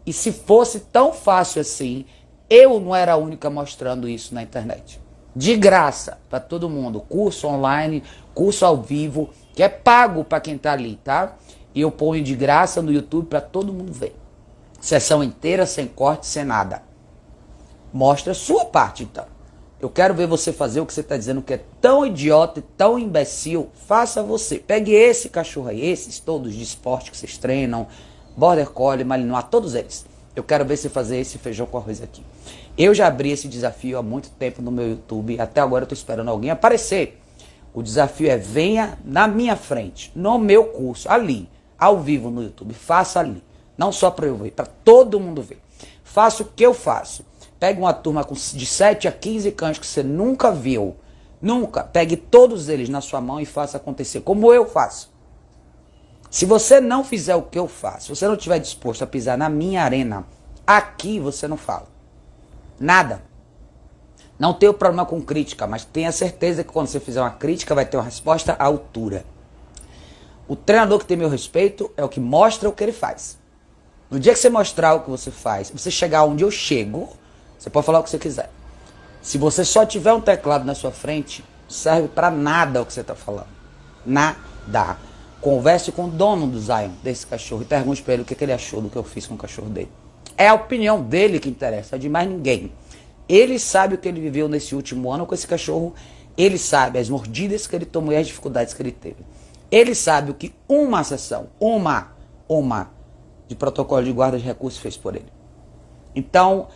E 0.05 0.13
se 0.13 0.31
fosse 0.31 0.79
tão 0.79 1.11
fácil 1.11 1.61
assim, 1.61 2.05
eu 2.49 2.79
não 2.79 2.95
era 2.95 3.13
a 3.13 3.17
única 3.17 3.49
mostrando 3.49 4.07
isso 4.07 4.33
na 4.33 4.41
internet. 4.41 4.99
De 5.35 5.55
graça 5.55 6.17
para 6.29 6.39
todo 6.39 6.69
mundo. 6.69 6.99
Curso 7.01 7.47
online, 7.47 8.03
curso 8.33 8.65
ao 8.65 8.81
vivo, 8.81 9.29
que 9.53 9.61
é 9.61 9.69
pago 9.69 10.23
para 10.23 10.39
quem 10.39 10.55
está 10.55 10.71
ali, 10.71 10.99
tá? 11.03 11.35
E 11.75 11.81
eu 11.81 11.91
ponho 11.91 12.23
de 12.23 12.35
graça 12.35 12.81
no 12.81 12.91
YouTube 12.91 13.27
para 13.27 13.41
todo 13.41 13.73
mundo 13.73 13.91
ver. 13.91 14.15
Sessão 14.79 15.23
inteira, 15.23 15.65
sem 15.65 15.87
corte, 15.87 16.25
sem 16.25 16.43
nada. 16.43 16.81
Mostra 17.93 18.31
a 18.31 18.35
sua 18.35 18.65
parte, 18.65 19.03
então. 19.03 19.25
Eu 19.79 19.89
quero 19.89 20.15
ver 20.15 20.25
você 20.25 20.51
fazer 20.51 20.81
o 20.81 20.85
que 20.87 20.93
você 20.93 21.01
está 21.01 21.15
dizendo 21.15 21.41
que 21.41 21.53
é 21.53 21.61
tão 21.79 22.03
idiota 22.03 22.59
e 22.59 22.63
tão 22.75 22.97
imbecil. 22.97 23.69
Faça 23.87 24.23
você. 24.23 24.57
Pegue 24.57 24.91
esse 24.91 25.29
cachorro 25.29 25.67
aí, 25.67 25.85
esses 25.85 26.19
todos 26.19 26.55
de 26.55 26.63
esporte 26.63 27.11
que 27.11 27.17
vocês 27.17 27.37
treinam, 27.37 27.87
Border 28.35 28.71
Collie, 28.71 29.03
Malinois, 29.03 29.45
todos 29.51 29.75
eles. 29.75 30.03
Eu 30.37 30.43
quero 30.43 30.63
ver 30.63 30.77
você 30.77 30.87
fazer 30.87 31.17
esse 31.17 31.39
feijão 31.39 31.65
com 31.65 31.79
arroz 31.79 31.99
aqui. 31.99 32.23
Eu 32.77 32.93
já 32.93 33.07
abri 33.07 33.31
esse 33.31 33.47
desafio 33.47 33.97
há 33.97 34.03
muito 34.03 34.29
tempo 34.29 34.61
no 34.61 34.69
meu 34.69 34.87
YouTube. 34.87 35.41
Até 35.41 35.61
agora 35.61 35.81
eu 35.81 35.85
estou 35.85 35.95
esperando 35.95 36.29
alguém 36.29 36.51
aparecer. 36.51 37.19
O 37.73 37.81
desafio 37.81 38.29
é 38.29 38.37
venha 38.37 38.99
na 39.03 39.27
minha 39.27 39.55
frente, 39.55 40.11
no 40.15 40.37
meu 40.37 40.65
curso, 40.65 41.09
ali, 41.09 41.49
ao 41.75 41.99
vivo 41.99 42.29
no 42.29 42.43
YouTube. 42.43 42.75
Faça 42.75 43.19
ali. 43.19 43.43
Não 43.75 43.91
só 43.91 44.11
para 44.11 44.27
eu 44.27 44.37
ver, 44.37 44.51
para 44.51 44.67
todo 44.67 45.19
mundo 45.19 45.41
ver. 45.41 45.59
Faça 46.03 46.43
o 46.43 46.45
que 46.45 46.63
eu 46.63 46.73
faço. 46.75 47.25
Pegue 47.59 47.79
uma 47.79 47.91
turma 47.91 48.23
de 48.53 48.65
7 48.67 49.07
a 49.07 49.11
15 49.11 49.51
cães 49.53 49.79
que 49.79 49.87
você 49.87 50.03
nunca 50.03 50.51
viu. 50.51 50.95
Nunca. 51.41 51.83
Pegue 51.83 52.15
todos 52.15 52.69
eles 52.69 52.89
na 52.89 53.01
sua 53.01 53.19
mão 53.19 53.41
e 53.41 53.45
faça 53.45 53.77
acontecer, 53.77 54.21
como 54.21 54.53
eu 54.53 54.67
faço. 54.67 55.11
Se 56.29 56.45
você 56.45 56.81
não 56.81 57.03
fizer 57.03 57.35
o 57.35 57.43
que 57.43 57.57
eu 57.57 57.67
faço, 57.67 58.07
se 58.07 58.15
você 58.15 58.27
não 58.27 58.35
estiver 58.35 58.59
disposto 58.59 59.03
a 59.03 59.07
pisar 59.07 59.37
na 59.37 59.49
minha 59.49 59.83
arena, 59.83 60.25
aqui 60.65 61.19
você 61.19 61.47
não 61.47 61.57
fala. 61.57 61.87
Nada. 62.79 63.21
Não 64.37 64.53
tenho 64.53 64.73
problema 64.73 65.05
com 65.05 65.21
crítica, 65.21 65.65
mas 65.65 65.83
tenha 65.85 66.11
certeza 66.11 66.63
que 66.63 66.71
quando 66.71 66.87
você 66.87 66.99
fizer 66.99 67.21
uma 67.21 67.31
crítica, 67.31 67.73
vai 67.73 67.85
ter 67.85 67.97
uma 67.97 68.03
resposta 68.03 68.55
à 68.59 68.65
altura. 68.65 69.25
O 70.47 70.55
treinador 70.55 70.99
que 70.99 71.05
tem 71.05 71.17
meu 71.17 71.29
respeito 71.29 71.91
é 71.97 72.03
o 72.03 72.09
que 72.09 72.19
mostra 72.19 72.69
o 72.69 72.71
que 72.71 72.83
ele 72.83 72.91
faz. 72.91 73.37
No 74.09 74.19
dia 74.19 74.33
que 74.33 74.39
você 74.39 74.49
mostrar 74.49 74.93
o 74.93 75.01
que 75.01 75.09
você 75.09 75.31
faz, 75.31 75.69
você 75.69 75.89
chegar 75.89 76.23
onde 76.23 76.43
eu 76.43 76.51
chego, 76.51 77.09
você 77.57 77.69
pode 77.69 77.85
falar 77.85 77.99
o 77.99 78.03
que 78.03 78.09
você 78.09 78.19
quiser. 78.19 78.49
Se 79.21 79.37
você 79.37 79.65
só 79.65 79.85
tiver 79.85 80.13
um 80.13 80.21
teclado 80.21 80.63
na 80.63 80.75
sua 80.75 80.91
frente, 80.91 81.43
serve 81.67 82.07
para 82.07 82.29
nada 82.29 82.81
o 82.81 82.85
que 82.85 82.93
você 82.93 83.01
está 83.01 83.15
falando. 83.15 83.47
Nada. 84.05 84.97
Converse 85.41 85.91
com 85.91 86.05
o 86.05 86.09
dono 86.09 86.47
do 86.47 86.59
Zion, 86.59 86.91
desse 87.03 87.25
cachorro, 87.25 87.61
e 87.61 87.65
pergunte 87.65 88.01
para 88.01 88.13
ele 88.13 88.23
o 88.23 88.25
que, 88.25 88.35
que 88.35 88.43
ele 88.43 88.53
achou 88.53 88.81
do 88.81 88.89
que 88.89 88.95
eu 88.95 89.03
fiz 89.03 89.27
com 89.27 89.35
o 89.35 89.37
cachorro 89.37 89.69
dele. 89.69 89.91
É 90.37 90.47
a 90.47 90.53
opinião 90.53 91.01
dele 91.01 91.39
que 91.39 91.49
interessa, 91.49 91.95
é 91.95 91.99
de 91.99 92.09
mais 92.09 92.27
ninguém. 92.29 92.71
Ele 93.27 93.59
sabe 93.59 93.95
o 93.95 93.97
que 93.97 94.07
ele 94.07 94.21
viveu 94.21 94.47
nesse 94.47 94.75
último 94.75 95.11
ano 95.11 95.25
com 95.25 95.33
esse 95.33 95.47
cachorro. 95.47 95.93
Ele 96.37 96.57
sabe 96.57 96.99
as 96.99 97.09
mordidas 97.09 97.67
que 97.67 97.75
ele 97.75 97.85
tomou 97.85 98.13
e 98.13 98.17
as 98.17 98.27
dificuldades 98.27 98.73
que 98.73 98.81
ele 98.81 98.91
teve. 98.91 99.17
Ele 99.69 99.93
sabe 99.93 100.31
o 100.31 100.33
que 100.33 100.53
uma 100.67 101.03
sessão, 101.03 101.47
uma, 101.59 102.15
uma, 102.47 102.91
de 103.47 103.55
protocolo 103.55 104.03
de 104.03 104.11
guarda 104.11 104.37
de 104.37 104.45
recursos 104.45 104.79
fez 104.79 104.95
por 104.95 105.15
ele. 105.15 105.31
Então, 106.15 106.67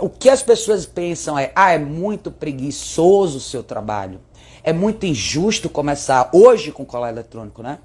o 0.00 0.08
que 0.08 0.28
as 0.28 0.42
pessoas 0.42 0.84
pensam 0.84 1.38
é: 1.38 1.52
ah, 1.54 1.72
é 1.72 1.78
muito 1.78 2.30
preguiçoso 2.30 3.38
o 3.38 3.40
seu 3.40 3.62
trabalho. 3.62 4.20
É 4.62 4.72
muito 4.72 5.06
injusto 5.06 5.70
começar 5.70 6.28
hoje 6.32 6.70
com 6.72 6.84
colar 6.84 7.08
eletrônico, 7.08 7.62
né? 7.62 7.78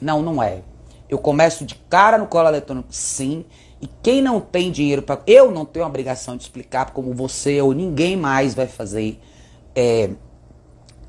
Não, 0.00 0.22
não 0.22 0.42
é. 0.42 0.62
Eu 1.08 1.18
começo 1.18 1.64
de 1.64 1.74
cara 1.88 2.18
no 2.18 2.26
colar 2.26 2.50
eletrônico, 2.50 2.88
sim. 2.90 3.44
E 3.80 3.88
quem 4.02 4.22
não 4.22 4.40
tem 4.40 4.70
dinheiro 4.70 5.02
para. 5.02 5.20
Eu 5.26 5.50
não 5.50 5.64
tenho 5.64 5.84
a 5.84 5.88
obrigação 5.88 6.36
de 6.36 6.42
explicar 6.42 6.90
como 6.90 7.12
você 7.14 7.60
ou 7.60 7.72
ninguém 7.72 8.16
mais 8.16 8.54
vai 8.54 8.66
fazer 8.66 9.20
é, 9.74 10.10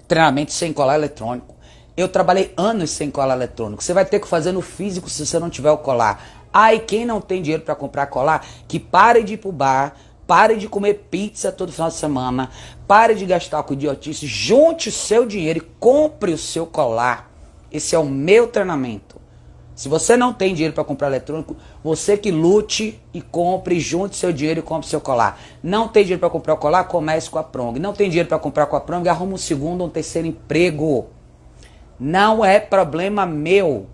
treinamento 0.08 0.52
sem 0.52 0.72
colar 0.74 0.96
eletrônico. 0.96 1.56
Eu 1.96 2.08
trabalhei 2.08 2.54
anos 2.56 2.92
sem 2.92 3.10
colar 3.10 3.36
eletrônico. 3.36 3.84
Você 3.84 3.94
vai 3.94 4.06
ter 4.06 4.20
que 4.20 4.28
fazer 4.28 4.52
no 4.52 4.62
físico 4.62 5.10
se 5.10 5.26
você 5.26 5.40
não 5.40 5.50
tiver 5.50 5.72
o 5.72 5.78
colar. 5.78 6.48
Ai, 6.54 6.80
quem 6.80 7.06
não 7.06 7.20
tem 7.20 7.42
dinheiro 7.42 7.64
para 7.64 7.76
comprar 7.76 8.08
colar, 8.08 8.46
que 8.68 8.80
pare 8.80 9.24
de 9.24 9.34
ir 9.34 9.38
pro 9.38 9.52
bar, 9.52 9.96
pare 10.28 10.58
de 10.58 10.68
comer 10.68 11.08
pizza 11.10 11.52
todo 11.52 11.72
final 11.72 11.90
de 11.90 11.96
semana, 11.96 12.50
pare 12.88 13.16
de 13.16 13.26
gastar 13.26 13.64
com 13.64 13.74
idiotice, 13.74 14.28
junte 14.28 14.90
o 14.90 14.92
seu 14.92 15.26
dinheiro 15.26 15.60
e 15.60 15.62
compre 15.80 16.34
o 16.34 16.38
seu 16.38 16.66
colar. 16.68 17.27
Esse 17.72 17.96
é 17.96 18.00
o 18.00 18.06
meu 18.06 18.48
treinamento. 18.48 19.18
Se 19.76 19.88
você 19.88 20.18
não 20.18 20.34
tem 20.34 20.56
dinheiro 20.56 20.74
para 20.74 20.84
comprar 20.84 21.08
eletrônico, 21.08 21.56
você 21.84 22.18
que 22.18 22.32
lute 22.32 23.00
e 23.14 23.22
compre, 23.22 23.80
junte 23.80 24.16
seu 24.16 24.34
dinheiro 24.34 24.60
e 24.60 24.64
compre 24.64 24.90
seu 24.90 25.00
colar. 25.00 25.40
Não 25.62 25.88
tem 25.88 26.04
dinheiro 26.04 26.20
para 26.20 26.32
comprar 26.32 26.56
o 26.56 26.58
colar, 26.58 26.86
comece 26.86 27.30
com 27.30 27.38
a 27.38 27.44
Prong. 27.44 27.80
Não 27.80 27.94
tem 27.94 28.10
dinheiro 28.10 28.28
para 28.28 28.40
comprar 28.40 28.66
com 28.66 28.76
a 28.76 28.82
Prong, 28.82 29.08
arruma 29.08 29.36
um 29.36 29.38
segundo 29.38 29.82
ou 29.82 29.88
um 29.88 29.90
terceiro 29.92 30.28
emprego. 30.28 31.06
Não 32.00 32.44
é 32.44 32.60
problema 32.60 33.24
meu. 33.24 33.86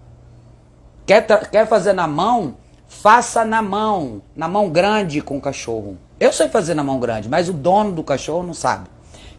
Quer, 1.05 1.25
quer 1.49 1.67
fazer 1.67 1.91
na 1.91 2.07
mão? 2.07 2.55
Faça 2.87 3.43
na 3.43 3.61
mão, 3.61 4.21
na 4.33 4.47
mão 4.47 4.69
grande 4.69 5.19
com 5.19 5.35
o 5.35 5.41
cachorro. 5.41 5.97
Eu 6.17 6.31
sei 6.31 6.47
fazer 6.47 6.75
na 6.75 6.83
mão 6.83 6.99
grande, 6.99 7.27
mas 7.27 7.49
o 7.49 7.53
dono 7.53 7.91
do 7.91 8.03
cachorro 8.03 8.43
não 8.43 8.53
sabe. 8.53 8.87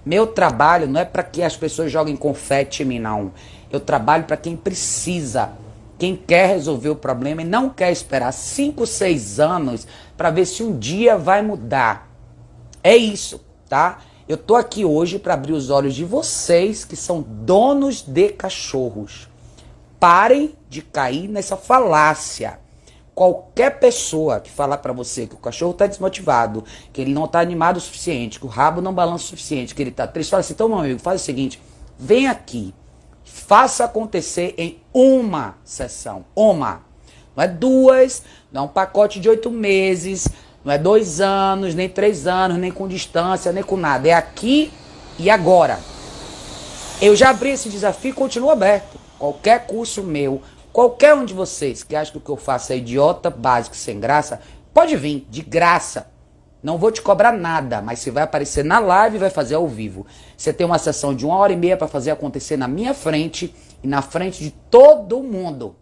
Meu 0.04 0.26
trabalho 0.26 0.86
não 0.86 1.00
é 1.00 1.04
para 1.06 1.22
que 1.22 1.42
as 1.42 1.56
pessoas 1.56 1.90
joguem 1.90 2.16
confete 2.16 2.82
em 2.82 2.86
mim, 2.86 2.98
não. 2.98 3.32
Eu 3.74 3.80
trabalho 3.80 4.24
para 4.24 4.36
quem 4.36 4.56
precisa 4.56 5.52
quem 5.98 6.16
quer 6.16 6.48
resolver 6.48 6.88
o 6.88 6.96
problema 6.96 7.42
e 7.42 7.44
não 7.44 7.70
quer 7.70 7.92
esperar 7.92 8.32
5, 8.32 8.86
6 8.86 9.40
anos 9.40 9.86
para 10.16 10.30
ver 10.30 10.46
se 10.46 10.62
um 10.62 10.76
dia 10.78 11.16
vai 11.16 11.40
mudar. 11.40 12.10
É 12.82 12.96
isso, 12.96 13.40
tá? 13.68 14.00
Eu 14.28 14.36
tô 14.36 14.56
aqui 14.56 14.84
hoje 14.84 15.18
para 15.18 15.34
abrir 15.34 15.52
os 15.52 15.70
olhos 15.70 15.94
de 15.94 16.04
vocês 16.04 16.84
que 16.84 16.96
são 16.96 17.22
donos 17.22 18.02
de 18.02 18.30
cachorros. 18.30 19.28
Parem 20.00 20.54
de 20.68 20.82
cair 20.82 21.28
nessa 21.28 21.56
falácia. 21.56 22.58
Qualquer 23.14 23.78
pessoa 23.78 24.40
que 24.40 24.50
falar 24.50 24.78
para 24.78 24.92
você 24.92 25.26
que 25.26 25.36
o 25.36 25.38
cachorro 25.38 25.70
está 25.70 25.86
desmotivado, 25.86 26.64
que 26.92 27.00
ele 27.00 27.14
não 27.14 27.26
está 27.26 27.38
animado 27.40 27.76
o 27.76 27.80
suficiente, 27.80 28.40
que 28.40 28.46
o 28.46 28.48
rabo 28.48 28.80
não 28.80 28.92
balança 28.92 29.24
o 29.24 29.28
suficiente, 29.28 29.74
que 29.74 29.80
ele 29.80 29.90
está 29.90 30.06
triste, 30.06 30.30
fala 30.30 30.40
assim: 30.40 30.52
então, 30.52 30.68
meu 30.68 30.78
amigo, 30.78 30.98
faz 30.98 31.22
o 31.22 31.24
seguinte, 31.24 31.60
vem 31.96 32.26
aqui, 32.26 32.74
faça 33.46 33.84
acontecer 33.84 34.54
em 34.56 34.78
uma 34.92 35.56
sessão. 35.64 36.24
Uma. 36.34 36.82
Não 37.36 37.44
é 37.44 37.48
duas, 37.48 38.22
não 38.52 38.62
é 38.62 38.64
um 38.64 38.68
pacote 38.68 39.20
de 39.20 39.28
oito 39.28 39.50
meses, 39.50 40.28
não 40.64 40.72
é 40.72 40.78
dois 40.78 41.20
anos, 41.20 41.74
nem 41.74 41.88
três 41.88 42.26
anos, 42.26 42.58
nem 42.58 42.70
com 42.70 42.88
distância, 42.88 43.52
nem 43.52 43.62
com 43.62 43.76
nada. 43.76 44.08
É 44.08 44.12
aqui 44.12 44.72
e 45.18 45.28
agora. 45.28 45.78
Eu 47.02 47.14
já 47.14 47.30
abri 47.30 47.50
esse 47.50 47.68
desafio 47.68 48.10
e 48.10 48.14
continuo 48.14 48.50
aberto. 48.50 48.98
Qualquer 49.18 49.66
curso 49.66 50.02
meu, 50.02 50.40
qualquer 50.72 51.14
um 51.14 51.24
de 51.24 51.34
vocês 51.34 51.82
que 51.82 51.96
acha 51.96 52.12
que 52.12 52.18
o 52.18 52.20
que 52.20 52.30
eu 52.30 52.36
faço 52.36 52.72
é 52.72 52.76
idiota, 52.76 53.30
básico, 53.30 53.76
sem 53.76 53.98
graça, 53.98 54.40
pode 54.72 54.96
vir, 54.96 55.26
de 55.28 55.42
graça. 55.42 56.13
Não 56.64 56.78
vou 56.78 56.90
te 56.90 57.02
cobrar 57.02 57.30
nada, 57.30 57.82
mas 57.82 57.98
você 57.98 58.10
vai 58.10 58.22
aparecer 58.22 58.64
na 58.64 58.78
live 58.78 59.16
e 59.16 59.18
vai 59.18 59.28
fazer 59.28 59.54
ao 59.54 59.68
vivo. 59.68 60.06
Você 60.34 60.50
tem 60.50 60.64
uma 60.64 60.78
sessão 60.78 61.14
de 61.14 61.26
uma 61.26 61.36
hora 61.36 61.52
e 61.52 61.56
meia 61.56 61.76
para 61.76 61.86
fazer 61.86 62.10
acontecer 62.10 62.56
na 62.56 62.66
minha 62.66 62.94
frente 62.94 63.54
e 63.82 63.86
na 63.86 64.00
frente 64.00 64.42
de 64.42 64.50
todo 64.50 65.22
mundo. 65.22 65.76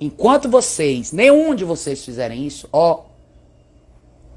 Enquanto 0.00 0.48
vocês, 0.48 1.12
nenhum 1.12 1.54
de 1.54 1.64
vocês 1.64 2.04
fizerem 2.04 2.44
isso, 2.44 2.68
ó, 2.72 3.04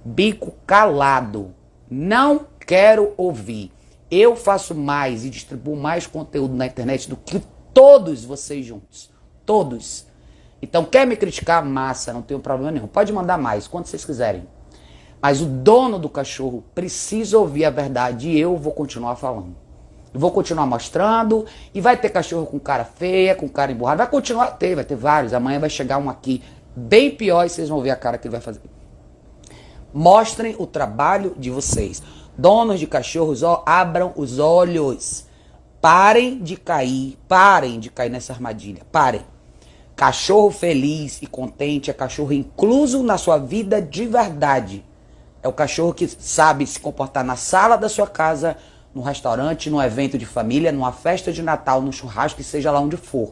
bico 0.05 0.53
calado. 0.67 1.55
Não 1.89 2.45
quero 2.59 3.15
ouvir. 3.17 3.71
Eu 4.11 4.35
faço 4.35 4.75
mais 4.75 5.25
e 5.25 5.31
distribuo 5.31 5.75
mais 5.75 6.05
conteúdo 6.05 6.53
na 6.53 6.67
internet 6.67 7.09
do 7.09 7.17
que 7.17 7.41
todos 7.73 8.23
vocês 8.23 8.63
juntos. 8.63 9.09
Todos. 9.43 10.05
Então, 10.61 10.85
quer 10.85 11.07
me 11.07 11.15
criticar? 11.15 11.65
Massa, 11.65 12.13
não 12.13 12.21
tenho 12.21 12.39
problema 12.39 12.71
nenhum. 12.71 12.85
Pode 12.85 13.11
mandar 13.11 13.39
mais, 13.39 13.67
quanto 13.67 13.89
vocês 13.89 14.05
quiserem. 14.05 14.47
Mas 15.25 15.41
o 15.41 15.45
dono 15.47 15.97
do 15.97 16.07
cachorro 16.07 16.63
precisa 16.75 17.39
ouvir 17.39 17.65
a 17.65 17.71
verdade 17.71 18.29
e 18.29 18.39
eu 18.39 18.55
vou 18.57 18.71
continuar 18.71 19.15
falando. 19.15 19.55
Eu 20.13 20.19
vou 20.19 20.29
continuar 20.29 20.67
mostrando 20.67 21.47
e 21.73 21.81
vai 21.81 21.97
ter 21.97 22.09
cachorro 22.09 22.45
com 22.45 22.59
cara 22.59 22.85
feia, 22.85 23.33
com 23.33 23.49
cara 23.49 23.71
emburrada. 23.71 24.03
Vai 24.03 24.07
continuar 24.07 24.43
a 24.43 24.51
ter, 24.51 24.75
vai 24.75 24.83
ter 24.83 24.95
vários. 24.95 25.33
Amanhã 25.33 25.59
vai 25.59 25.67
chegar 25.67 25.97
um 25.97 26.11
aqui 26.11 26.43
bem 26.75 27.09
pior 27.09 27.43
e 27.43 27.49
vocês 27.49 27.69
vão 27.69 27.81
ver 27.81 27.89
a 27.89 27.95
cara 27.95 28.19
que 28.19 28.27
ele 28.27 28.33
vai 28.33 28.39
fazer. 28.39 28.61
Mostrem 29.91 30.55
o 30.59 30.67
trabalho 30.67 31.33
de 31.39 31.49
vocês. 31.49 32.03
Donos 32.37 32.79
de 32.79 32.85
cachorros, 32.85 33.41
ó, 33.41 33.63
abram 33.65 34.13
os 34.15 34.37
olhos. 34.37 35.25
Parem 35.81 36.37
de 36.37 36.55
cair, 36.55 37.17
parem 37.27 37.79
de 37.79 37.89
cair 37.89 38.11
nessa 38.11 38.31
armadilha. 38.31 38.83
Parem. 38.91 39.25
Cachorro 39.95 40.51
feliz 40.51 41.19
e 41.19 41.25
contente 41.25 41.89
é 41.89 41.93
cachorro 41.95 42.31
incluso 42.31 43.01
na 43.01 43.17
sua 43.17 43.39
vida 43.39 43.81
de 43.81 44.05
verdade. 44.05 44.85
É 45.45 45.47
o 45.47 45.53
cachorro 45.53 45.93
que 45.93 46.07
sabe 46.07 46.65
se 46.65 46.79
comportar 46.79 47.23
na 47.23 47.35
sala 47.35 47.75
da 47.75 47.87
sua 47.87 48.07
casa, 48.07 48.57
no 48.95 49.03
restaurante, 49.03 49.69
no 49.69 49.79
evento 49.79 50.17
de 50.17 50.25
família, 50.25 50.71
numa 50.71 50.91
festa 50.91 51.31
de 51.31 51.43
Natal, 51.43 51.83
no 51.83 51.93
churrasco, 51.93 52.41
seja 52.41 52.71
lá 52.71 52.79
onde 52.79 52.97
for. 52.97 53.31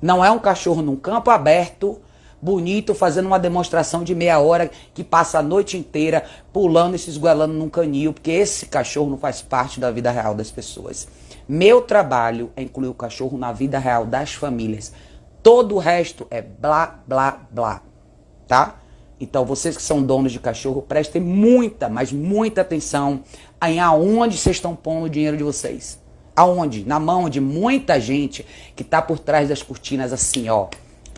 Não 0.00 0.24
é 0.24 0.30
um 0.30 0.38
cachorro 0.38 0.80
num 0.80 0.96
campo 0.96 1.28
aberto, 1.28 2.00
bonito, 2.40 2.94
fazendo 2.94 3.26
uma 3.26 3.38
demonstração 3.38 4.02
de 4.02 4.14
meia 4.14 4.38
hora 4.38 4.70
que 4.94 5.04
passa 5.04 5.40
a 5.40 5.42
noite 5.42 5.76
inteira 5.76 6.24
pulando 6.54 6.96
e 6.96 6.98
se 6.98 7.10
esguelando 7.10 7.52
num 7.52 7.68
canil, 7.68 8.14
porque 8.14 8.30
esse 8.30 8.64
cachorro 8.64 9.10
não 9.10 9.18
faz 9.18 9.42
parte 9.42 9.78
da 9.78 9.90
vida 9.90 10.10
real 10.10 10.34
das 10.34 10.50
pessoas. 10.50 11.06
Meu 11.46 11.82
trabalho 11.82 12.50
é 12.56 12.62
incluir 12.62 12.88
o 12.88 12.94
cachorro 12.94 13.36
na 13.36 13.52
vida 13.52 13.78
real 13.78 14.06
das 14.06 14.32
famílias. 14.32 14.90
Todo 15.42 15.74
o 15.74 15.78
resto 15.78 16.26
é 16.30 16.40
blá, 16.40 16.98
blá, 17.06 17.42
blá. 17.50 17.82
Tá? 18.48 18.80
Então, 19.20 19.44
vocês 19.44 19.76
que 19.76 19.82
são 19.82 20.02
donos 20.02 20.32
de 20.32 20.40
cachorro, 20.40 20.80
prestem 20.80 21.20
muita, 21.20 21.90
mas 21.90 22.10
muita 22.10 22.62
atenção 22.62 23.22
em 23.62 23.78
aonde 23.78 24.38
vocês 24.38 24.56
estão 24.56 24.74
pondo 24.74 25.04
o 25.04 25.10
dinheiro 25.10 25.36
de 25.36 25.44
vocês. 25.44 26.00
Aonde? 26.34 26.86
Na 26.86 26.98
mão 26.98 27.28
de 27.28 27.38
muita 27.38 28.00
gente 28.00 28.46
que 28.74 28.82
está 28.82 29.02
por 29.02 29.18
trás 29.18 29.50
das 29.50 29.62
cortinas 29.62 30.10
assim, 30.10 30.48
ó, 30.48 30.68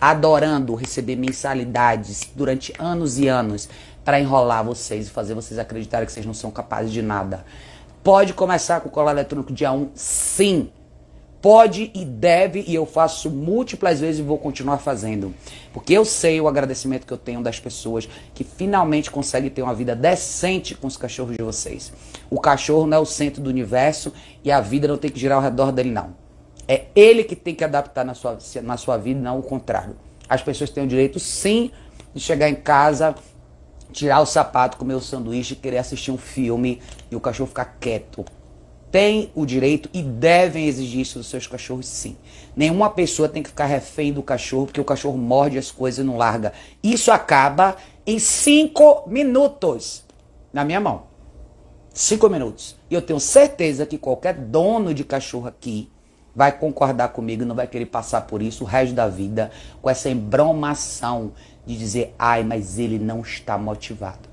adorando 0.00 0.74
receber 0.74 1.14
mensalidades 1.14 2.28
durante 2.34 2.74
anos 2.76 3.20
e 3.20 3.28
anos 3.28 3.68
para 4.04 4.18
enrolar 4.18 4.64
vocês 4.64 5.06
e 5.06 5.10
fazer 5.10 5.34
vocês 5.34 5.60
acreditarem 5.60 6.04
que 6.04 6.12
vocês 6.12 6.26
não 6.26 6.34
são 6.34 6.50
capazes 6.50 6.90
de 6.90 7.02
nada. 7.02 7.44
Pode 8.02 8.34
começar 8.34 8.80
com 8.80 8.88
o 8.88 8.92
colar 8.92 9.12
eletrônico 9.12 9.52
dia 9.52 9.70
1? 9.70 9.90
Sim 9.94 10.70
pode 11.42 11.90
e 11.92 12.04
deve, 12.04 12.64
e 12.68 12.74
eu 12.74 12.86
faço 12.86 13.28
múltiplas 13.28 13.98
vezes 13.98 14.20
e 14.20 14.22
vou 14.22 14.38
continuar 14.38 14.78
fazendo. 14.78 15.34
Porque 15.72 15.92
eu 15.92 16.04
sei 16.04 16.40
o 16.40 16.46
agradecimento 16.46 17.04
que 17.04 17.12
eu 17.12 17.18
tenho 17.18 17.42
das 17.42 17.58
pessoas 17.58 18.08
que 18.32 18.44
finalmente 18.44 19.10
conseguem 19.10 19.50
ter 19.50 19.60
uma 19.60 19.74
vida 19.74 19.96
decente 19.96 20.76
com 20.76 20.86
os 20.86 20.96
cachorros 20.96 21.36
de 21.36 21.42
vocês. 21.42 21.92
O 22.30 22.40
cachorro 22.40 22.86
não 22.86 22.98
é 22.98 23.00
o 23.00 23.04
centro 23.04 23.42
do 23.42 23.50
universo 23.50 24.12
e 24.44 24.52
a 24.52 24.60
vida 24.60 24.86
não 24.86 24.96
tem 24.96 25.10
que 25.10 25.18
girar 25.18 25.38
ao 25.38 25.42
redor 25.42 25.72
dele, 25.72 25.90
não. 25.90 26.14
É 26.68 26.84
ele 26.94 27.24
que 27.24 27.34
tem 27.34 27.56
que 27.56 27.64
adaptar 27.64 28.04
na 28.04 28.14
sua, 28.14 28.38
na 28.62 28.76
sua 28.76 28.96
vida, 28.96 29.18
não 29.20 29.40
o 29.40 29.42
contrário. 29.42 29.96
As 30.28 30.40
pessoas 30.40 30.70
têm 30.70 30.84
o 30.84 30.86
direito, 30.86 31.18
sim, 31.18 31.72
de 32.14 32.20
chegar 32.20 32.48
em 32.48 32.54
casa, 32.54 33.16
tirar 33.92 34.20
o 34.20 34.26
sapato, 34.26 34.76
comer 34.76 34.94
o 34.94 35.00
sanduíche, 35.00 35.56
querer 35.56 35.78
assistir 35.78 36.12
um 36.12 36.16
filme 36.16 36.80
e 37.10 37.16
o 37.16 37.20
cachorro 37.20 37.48
ficar 37.48 37.76
quieto 37.80 38.24
têm 38.92 39.32
o 39.34 39.46
direito 39.46 39.88
e 39.92 40.02
devem 40.02 40.66
exigir 40.66 41.00
isso 41.00 41.18
dos 41.18 41.28
seus 41.28 41.46
cachorros, 41.46 41.86
sim. 41.86 42.16
Nenhuma 42.54 42.90
pessoa 42.90 43.28
tem 43.28 43.42
que 43.42 43.48
ficar 43.48 43.64
refém 43.64 44.12
do 44.12 44.22
cachorro, 44.22 44.66
porque 44.66 44.80
o 44.80 44.84
cachorro 44.84 45.16
morde 45.16 45.56
as 45.56 45.70
coisas 45.70 46.04
e 46.04 46.06
não 46.06 46.18
larga. 46.18 46.52
Isso 46.82 47.10
acaba 47.10 47.76
em 48.06 48.18
cinco 48.18 49.04
minutos 49.06 50.04
na 50.52 50.62
minha 50.64 50.78
mão. 50.78 51.04
Cinco 51.94 52.28
minutos. 52.28 52.76
E 52.90 52.94
eu 52.94 53.00
tenho 53.00 53.18
certeza 53.18 53.86
que 53.86 53.96
qualquer 53.96 54.34
dono 54.34 54.92
de 54.92 55.04
cachorro 55.04 55.48
aqui 55.48 55.90
vai 56.34 56.52
concordar 56.52 57.08
comigo, 57.08 57.44
não 57.44 57.54
vai 57.54 57.66
querer 57.66 57.86
passar 57.86 58.22
por 58.22 58.42
isso 58.42 58.64
o 58.64 58.66
resto 58.66 58.94
da 58.94 59.08
vida, 59.08 59.50
com 59.80 59.88
essa 59.88 60.08
embromação 60.08 61.32
de 61.64 61.76
dizer, 61.76 62.14
ai, 62.18 62.42
mas 62.42 62.78
ele 62.78 62.98
não 62.98 63.20
está 63.20 63.56
motivado. 63.56 64.28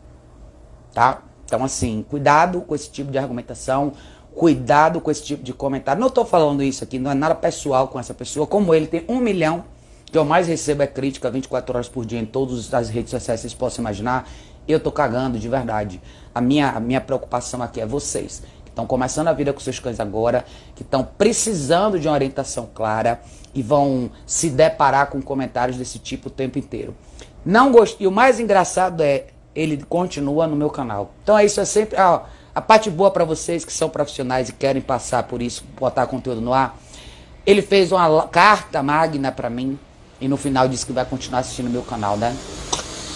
Tá? 0.94 1.24
Então, 1.46 1.64
assim, 1.64 2.06
cuidado 2.08 2.62
com 2.62 2.76
esse 2.76 2.90
tipo 2.90 3.12
de 3.12 3.18
argumentação, 3.18 3.94
cuidado 4.36 5.02
com 5.02 5.12
esse 5.12 5.24
tipo 5.24 5.44
de 5.44 5.54
comentário. 5.54 6.00
Não 6.00 6.08
estou 6.08 6.26
falando 6.26 6.64
isso 6.64 6.84
aqui, 6.84 6.98
não 6.98 7.12
é 7.12 7.14
nada 7.14 7.36
pessoal 7.36 7.88
com 7.88 8.00
essa 8.00 8.14
pessoa. 8.14 8.48
Como 8.48 8.74
ele 8.74 8.88
tem 8.88 9.04
um 9.08 9.20
milhão, 9.20 9.64
que 10.06 10.18
eu 10.18 10.26
mais 10.26 10.48
recebo 10.48 10.82
é 10.82 10.88
crítica 10.88 11.30
24 11.30 11.76
horas 11.76 11.90
por 11.90 12.06
dia 12.06 12.20
em 12.20 12.26
todas 12.26 12.74
as 12.74 12.90
redes 12.90 13.12
sociais, 13.12 13.42
vocês 13.42 13.54
possam 13.54 13.84
imaginar. 13.84 14.28
Eu 14.68 14.80
tô 14.80 14.92
cagando 14.92 15.40
de 15.40 15.50
verdade. 15.50 16.02
A 16.34 16.42
minha, 16.42 16.72
a 16.72 16.80
minha 16.80 17.02
preocupação 17.02 17.62
aqui 17.62 17.82
é 17.82 17.86
vocês 17.86 18.44
estão 18.80 18.86
começando 18.86 19.28
a 19.28 19.34
vida 19.34 19.52
com 19.52 19.60
seus 19.60 19.80
cães 19.80 20.00
agora, 20.00 20.46
que 20.76 20.84
estão 20.84 21.04
precisando 21.04 22.00
de 22.00 22.08
uma 22.08 22.14
orientação 22.14 22.70
clara 22.74 23.20
e 23.54 23.62
vão 23.62 24.10
se 24.26 24.50
deparar 24.50 25.08
com 25.08 25.22
comentários 25.22 25.78
desse 25.78 26.00
tipo 26.00 26.28
o 26.30 26.32
tempo 26.32 26.58
inteiro. 26.58 26.96
Não 27.46 27.72
gostei. 27.72 28.06
E 28.06 28.08
o 28.08 28.12
mais 28.12 28.40
engraçado 28.40 29.02
é, 29.02 29.28
ele 29.54 29.84
continua 29.84 30.48
no 30.48 30.56
meu 30.56 30.70
canal. 30.70 31.12
Então 31.24 31.38
é 31.38 31.46
isso, 31.46 31.60
é 31.60 31.66
sempre. 31.66 32.00
Ó, 32.00 32.22
a 32.54 32.62
parte 32.62 32.90
boa 32.90 33.12
para 33.12 33.24
vocês 33.24 33.64
que 33.64 33.72
são 33.72 33.90
profissionais 33.90 34.50
e 34.50 34.54
querem 34.54 34.82
passar 34.82 35.24
por 35.24 35.42
isso, 35.42 35.64
botar 35.80 36.06
conteúdo 36.08 36.42
no 36.42 36.54
ar. 36.54 36.78
Ele 37.46 37.62
fez 37.62 37.92
uma 37.92 38.28
carta 38.28 38.84
magna 38.84 39.32
para 39.32 39.50
mim 39.50 39.78
e 40.20 40.28
no 40.28 40.38
final 40.38 40.68
disse 40.68 40.86
que 40.86 40.92
vai 40.92 41.06
continuar 41.06 41.40
assistindo 41.40 41.70
meu 41.70 41.82
canal, 41.82 42.18
né? 42.18 42.36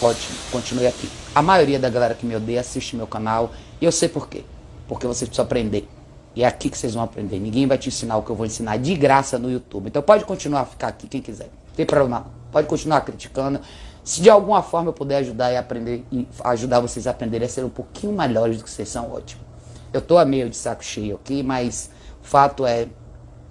Ótimo, 0.02 0.36
continue 0.52 0.88
aqui. 0.88 1.10
A 1.34 1.42
maioria 1.42 1.80
da 1.80 1.90
galera 1.90 2.14
que 2.14 2.26
me 2.26 2.36
odeia 2.36 2.62
assiste 2.62 2.96
meu 2.96 3.08
canal 3.08 3.52
e 3.80 3.86
eu 3.86 3.92
sei 3.92 4.10
por 4.10 4.28
quê 4.28 4.44
porque 4.88 5.08
vocês 5.08 5.28
precisam 5.28 5.46
aprender. 5.46 5.88
E 6.36 6.44
é 6.44 6.48
aqui 6.48 6.70
que 6.70 6.78
vocês 6.78 6.94
vão 6.94 7.04
aprender. 7.04 7.40
Ninguém 7.40 7.68
vai 7.68 7.78
te 7.78 7.90
ensinar 7.90 8.18
o 8.18 8.24
que 8.24 8.30
eu 8.30 8.36
vou 8.36 8.46
ensinar 8.46 8.78
de 8.78 8.96
graça 8.96 9.38
no 9.38 9.52
YouTube. 9.52 9.88
Então 9.88 10.02
pode 10.02 10.26
continuar 10.26 10.62
a 10.62 10.66
ficar 10.66 10.88
aqui 10.88 11.08
quem 11.08 11.22
quiser. 11.22 11.46
Não 11.46 11.76
tem 11.76 11.86
problema. 11.86 12.26
Pode 12.52 12.68
continuar 12.68 13.02
criticando. 13.02 13.60
Se 14.04 14.22
de 14.22 14.30
alguma 14.30 14.62
forma 14.62 14.90
eu 14.90 14.94
puder 14.94 15.18
ajudar 15.18 15.52
e 15.52 15.58
aprender 15.58 16.06
e 16.12 16.28
ajudar 16.44 16.82
vocês 16.82 17.08
a 17.08 17.12
aprenderem 17.12 17.46
a 17.46 17.50
ser 17.50 17.64
um 17.64 17.70
pouquinho 17.70 18.12
melhores 18.12 18.58
do 18.58 18.64
que 18.64 18.70
vocês 18.70 18.90
são, 18.90 19.12
ótimo. 19.12 19.42
Eu 19.94 20.02
tô 20.02 20.18
a 20.18 20.26
meio 20.26 20.50
de 20.50 20.58
saco 20.58 20.84
cheio 20.84 21.16
aqui, 21.16 21.42
mas 21.42 21.90
o 22.22 22.26
fato 22.26 22.66
é 22.66 22.88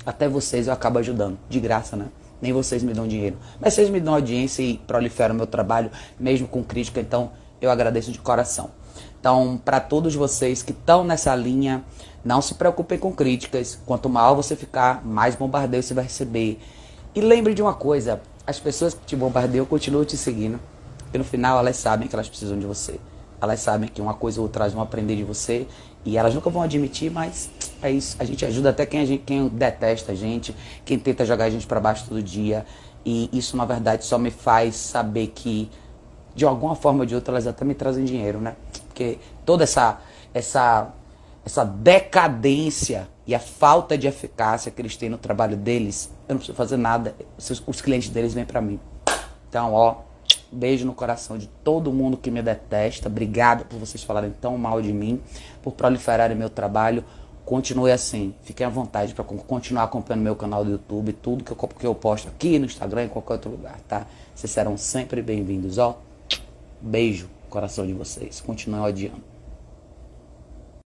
até 0.05 0.29
vocês 0.29 0.67
eu 0.67 0.73
acabo 0.73 0.99
ajudando, 0.99 1.39
de 1.49 1.61
graça, 1.61 1.97
né? 1.97 2.07
Nem 2.41 2.53
vocês 2.53 2.83
me 2.83 2.93
dão 2.93 3.07
dinheiro. 3.07 3.39
Mas 3.61 3.75
vocês 3.75 3.89
me 3.89 4.01
dão 4.01 4.15
audiência 4.15 4.63
e 4.63 4.77
proliferam 4.79 5.35
meu 5.35 5.47
trabalho, 5.47 5.91
mesmo 6.19 6.49
com 6.49 6.63
crítica, 6.63 7.01
então 7.01 7.31
eu 7.61 7.71
agradeço 7.71 8.11
de 8.11 8.19
coração. 8.19 8.71
Então, 9.21 9.59
para 9.65 9.79
todos 9.79 10.15
vocês 10.17 10.63
que 10.63 10.73
estão 10.73 11.05
nessa 11.05 11.35
linha, 11.37 11.85
não 12.25 12.43
se 12.43 12.55
preocupem 12.55 12.99
com 12.99 13.13
críticas. 13.13 13.79
Quanto 13.87 14.09
maior 14.09 14.35
você 14.35 14.57
ficar, 14.57 15.05
mais 15.07 15.37
bombardeio 15.37 15.83
você 15.83 15.95
vai 15.95 16.05
receber. 16.05 16.59
E 17.15 17.21
lembre 17.21 17.55
de 17.55 17.63
uma 17.63 17.75
coisa: 17.75 18.21
as 18.53 18.61
pessoas 18.61 18.95
que 18.95 19.05
te 19.05 19.17
bombardeiam 19.17 19.67
continuam 19.67 20.05
te 20.05 20.17
seguindo. 20.17 20.61
E 21.13 21.19
no 21.19 21.25
final 21.25 21.59
elas 21.59 21.77
sabem 21.77 22.07
que 22.07 22.15
elas 22.15 22.29
precisam 22.29 22.59
de 22.59 22.67
você. 22.67 23.01
Elas 23.41 23.61
sabem 23.61 23.89
que 23.89 24.01
uma 24.01 24.15
coisa 24.15 24.41
ou 24.41 24.47
outra 24.47 24.63
elas 24.63 24.73
vão 24.73 24.83
aprender 24.83 25.17
de 25.17 25.25
você. 25.25 25.67
E 26.05 26.17
elas 26.17 26.35
nunca 26.35 26.51
vão 26.51 26.63
admitir, 26.63 27.11
mas 27.11 27.51
é 27.83 27.91
isso. 27.91 28.17
A 28.19 28.25
gente 28.25 28.45
ajuda 28.45 28.71
até 28.71 28.87
quem, 28.87 29.01
a 29.01 29.05
gente, 29.05 29.23
quem 29.25 29.49
detesta 29.49 30.13
a 30.13 30.15
gente, 30.15 30.55
quem 30.85 30.99
tenta 30.99 31.25
jogar 31.25 31.47
a 31.47 31.51
gente 31.51 31.67
para 31.67 31.81
baixo 31.81 32.05
todo 32.09 32.23
dia. 32.23 32.65
E 33.05 33.29
isso, 33.33 33.57
na 33.57 33.65
verdade, 33.65 34.05
só 34.05 34.19
me 34.19 34.31
faz 34.31 34.77
saber 34.77 35.29
que, 35.29 35.71
de 36.35 36.45
alguma 36.45 36.77
forma 36.77 37.01
ou 37.01 37.07
de 37.07 37.15
outra, 37.15 37.35
elas 37.35 37.47
até 37.47 37.65
me 37.65 37.75
trazem 37.75 38.05
dinheiro, 38.05 38.41
né? 38.41 38.55
porque 38.93 39.19
toda 39.45 39.65
essa, 39.65 40.01
essa, 40.33 40.93
essa 41.45 41.65
decadência 41.65 43.09
e 43.27 43.35
a 43.35 43.41
falta 43.41 43.97
de 43.97 44.07
eficácia 44.07 44.71
que 44.71 44.81
eles 44.81 44.97
têm 44.97 45.09
no 45.09 45.19
trabalho 45.19 45.57
deles, 45.57 46.11
eu 46.33 46.35
não 46.35 46.39
preciso 46.39 46.57
fazer 46.57 46.77
nada, 46.77 47.15
os, 47.39 47.81
clientes 47.81 48.09
deles 48.09 48.35
vêm 48.35 48.45
para 48.45 48.61
mim. 48.61 48.81
Então, 49.49 49.73
ó, 49.75 49.97
beijo 50.51 50.85
no 50.87 50.95
coração 50.95 51.39
de 51.39 51.47
todo 51.63 51.93
mundo 51.93 52.17
que 52.17 52.31
me 52.31 52.43
detesta. 52.43 53.09
Obrigado 53.09 53.65
por 53.67 53.79
vocês 53.79 54.03
falarem 54.03 54.33
tão 54.41 54.57
mal 54.59 54.81
de 54.83 54.93
mim, 54.93 55.21
por 55.63 55.73
proliferarem 55.73 56.37
meu 56.37 56.51
trabalho. 56.51 57.05
Continue 57.45 57.91
assim, 57.91 58.35
fiquem 58.43 58.67
à 58.67 58.71
vontade 58.71 59.15
para 59.15 59.25
continuar 59.25 59.85
acompanhando 59.85 60.23
meu 60.23 60.37
canal 60.37 60.65
do 60.65 60.71
YouTube, 60.71 61.13
tudo 61.13 61.45
que 61.45 61.53
eu, 61.53 61.57
que 61.57 61.87
eu 61.87 61.95
posto 61.95 62.29
aqui 62.29 62.59
no 62.59 62.67
Instagram, 62.67 63.05
em 63.05 63.09
qualquer 63.09 63.33
outro 63.35 63.51
lugar, 63.51 63.79
tá? 63.89 64.07
Vocês 64.35 64.51
serão 64.51 64.77
sempre 64.77 65.21
bem-vindos, 65.21 65.77
ó. 65.77 65.99
Beijo 66.81 67.29
coração 67.51 67.87
de 67.87 67.93
vocês. 67.93 68.41
Continuem 68.41 68.83
odiando. 68.83 69.32